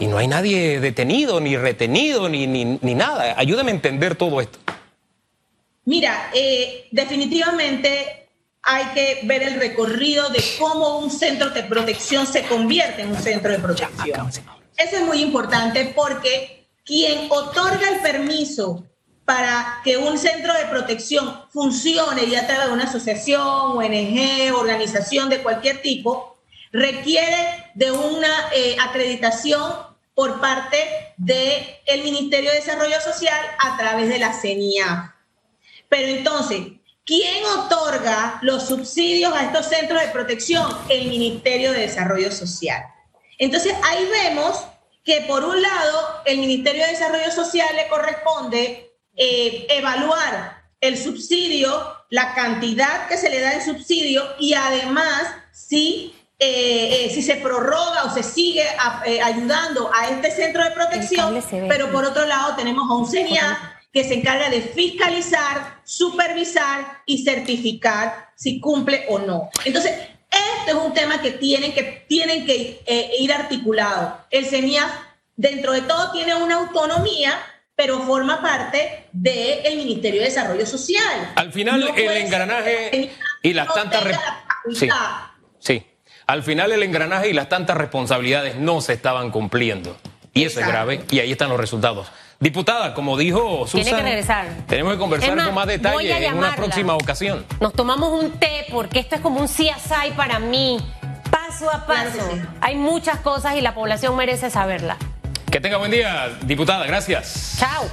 Y 0.00 0.06
no 0.08 0.18
hay 0.18 0.26
nadie 0.26 0.80
detenido, 0.80 1.40
ni 1.40 1.56
retenido, 1.56 2.28
ni, 2.28 2.46
ni, 2.46 2.94
nada. 2.94 3.34
Ayúdame 3.38 3.70
a 3.70 3.74
entender 3.74 4.16
todo 4.16 4.40
esto. 4.40 4.58
Mira, 5.84 6.30
eh, 6.34 6.88
definitivamente 6.90 8.26
hay 8.62 8.84
que 8.94 9.20
ver 9.22 9.44
el 9.44 9.60
recorrido 9.60 10.28
de 10.28 10.42
cómo 10.58 10.98
un 10.98 11.10
centro 11.10 11.50
de 11.50 11.62
protección 11.62 12.26
se 12.26 12.42
convierte 12.42 13.02
en 13.02 13.10
un 13.10 13.16
centro 13.16 13.52
de 13.52 13.60
protección. 13.60 14.28
Eso 14.76 14.96
es 14.96 15.02
muy 15.02 15.22
importante 15.22 15.92
porque 15.96 16.57
quien 16.88 17.30
otorga 17.30 17.90
el 17.90 18.00
permiso 18.00 18.82
para 19.26 19.82
que 19.84 19.98
un 19.98 20.16
centro 20.16 20.54
de 20.54 20.64
protección 20.64 21.42
funcione 21.50 22.30
ya 22.30 22.46
través 22.46 22.68
de 22.68 22.72
una 22.72 22.84
asociación, 22.84 23.46
ONG, 23.76 24.54
organización 24.54 25.28
de 25.28 25.42
cualquier 25.42 25.82
tipo, 25.82 26.38
requiere 26.72 27.70
de 27.74 27.92
una 27.92 28.48
eh, 28.54 28.74
acreditación 28.80 29.70
por 30.14 30.40
parte 30.40 31.12
del 31.18 32.02
Ministerio 32.02 32.50
de 32.50 32.56
Desarrollo 32.56 32.98
Social 33.02 33.38
a 33.58 33.76
través 33.76 34.08
de 34.08 34.18
la 34.18 34.32
CENIA. 34.32 35.14
Pero 35.90 36.08
entonces, 36.08 36.60
¿quién 37.04 37.44
otorga 37.44 38.38
los 38.40 38.66
subsidios 38.66 39.34
a 39.34 39.44
estos 39.44 39.66
centros 39.66 40.00
de 40.00 40.08
protección? 40.08 40.66
El 40.88 41.08
Ministerio 41.08 41.72
de 41.72 41.80
Desarrollo 41.80 42.32
Social. 42.32 42.82
Entonces, 43.36 43.74
ahí 43.84 44.08
vemos 44.10 44.64
que 45.08 45.22
por 45.22 45.42
un 45.42 45.62
lado 45.62 46.20
el 46.26 46.36
Ministerio 46.36 46.84
de 46.84 46.90
Desarrollo 46.90 47.32
Social 47.32 47.66
le 47.74 47.88
corresponde 47.88 48.92
eh, 49.16 49.66
evaluar 49.70 50.64
el 50.82 50.98
subsidio, 50.98 51.72
la 52.10 52.34
cantidad 52.34 53.08
que 53.08 53.16
se 53.16 53.30
le 53.30 53.40
da 53.40 53.54
en 53.54 53.64
subsidio 53.64 54.22
y 54.38 54.52
además 54.52 55.22
si, 55.50 56.14
eh, 56.38 57.06
eh, 57.06 57.10
si 57.10 57.22
se 57.22 57.36
prorroga 57.36 58.04
o 58.04 58.12
se 58.12 58.22
sigue 58.22 58.66
ayudando 59.24 59.90
a 59.94 60.10
este 60.10 60.30
centro 60.30 60.62
de 60.62 60.72
protección, 60.72 61.42
pero 61.66 61.90
por 61.90 62.04
otro 62.04 62.26
lado 62.26 62.54
tenemos 62.56 62.90
a 62.90 62.94
un 62.94 63.10
CENIA 63.10 63.80
que 63.90 64.04
se 64.04 64.12
encarga 64.12 64.50
de 64.50 64.60
fiscalizar, 64.60 65.80
supervisar 65.84 67.00
y 67.06 67.24
certificar 67.24 68.28
si 68.36 68.60
cumple 68.60 69.06
o 69.08 69.20
no. 69.20 69.48
Entonces, 69.64 69.94
este 70.68 70.78
es 70.78 70.86
un 70.86 70.92
tema 70.92 71.22
que 71.22 71.30
tienen 71.30 71.72
que, 71.72 72.04
tienen 72.06 72.44
que 72.44 72.82
eh, 72.84 73.10
ir 73.20 73.32
articulado. 73.32 74.18
El 74.30 74.44
CENIAF, 74.44 74.90
dentro 75.34 75.72
de 75.72 75.80
todo, 75.80 76.12
tiene 76.12 76.34
una 76.34 76.56
autonomía, 76.56 77.38
pero 77.74 78.00
forma 78.00 78.42
parte 78.42 79.06
del 79.12 79.76
Ministerio 79.76 80.20
de 80.20 80.26
Desarrollo 80.26 80.66
Social. 80.66 81.32
Al 81.36 81.52
final, 81.52 81.90
el 81.96 82.16
engranaje 82.18 83.12
y 83.42 83.52
las 83.54 83.72
tantas... 83.72 84.04
sí, 84.74 84.88
sí. 85.58 85.86
Al 86.26 86.42
final, 86.42 86.70
el 86.72 86.82
engranaje 86.82 87.30
y 87.30 87.32
las 87.32 87.48
tantas 87.48 87.78
responsabilidades 87.78 88.56
no 88.56 88.82
se 88.82 88.92
estaban 88.92 89.30
cumpliendo. 89.30 89.96
Y 90.34 90.44
eso 90.44 90.60
es 90.60 90.66
grave, 90.66 91.00
y 91.10 91.20
ahí 91.20 91.32
están 91.32 91.48
los 91.48 91.58
resultados. 91.58 92.08
Diputada, 92.40 92.94
como 92.94 93.16
dijo 93.16 93.66
Susan, 93.66 93.82
Tiene 93.82 93.98
que 93.98 94.02
regresar. 94.04 94.46
tenemos 94.68 94.92
que 94.92 94.98
conversar 95.00 95.36
con 95.44 95.54
más 95.54 95.66
detalle 95.66 96.26
en 96.26 96.34
una 96.38 96.54
próxima 96.54 96.94
ocasión. 96.94 97.44
Nos 97.60 97.72
tomamos 97.72 98.12
un 98.22 98.30
té 98.38 98.66
porque 98.70 99.00
esto 99.00 99.16
es 99.16 99.20
como 99.20 99.40
un 99.40 99.48
CSI 99.48 100.12
para 100.16 100.38
mí, 100.38 100.78
paso 101.30 101.68
a 101.68 101.84
Claro 101.84 102.10
paso. 102.10 102.30
sí. 102.32 102.40
Hay 102.60 102.76
muchas 102.76 103.18
cosas 103.20 103.56
y 103.56 103.60
la 103.60 103.74
población 103.74 104.14
merece 104.16 104.50
saberla. 104.50 104.96
Que 105.50 105.60
tenga 105.60 105.78
buen 105.78 105.90
día, 105.90 106.28
diputada. 106.42 106.86
Gracias. 106.86 107.56
Chao. 107.58 107.84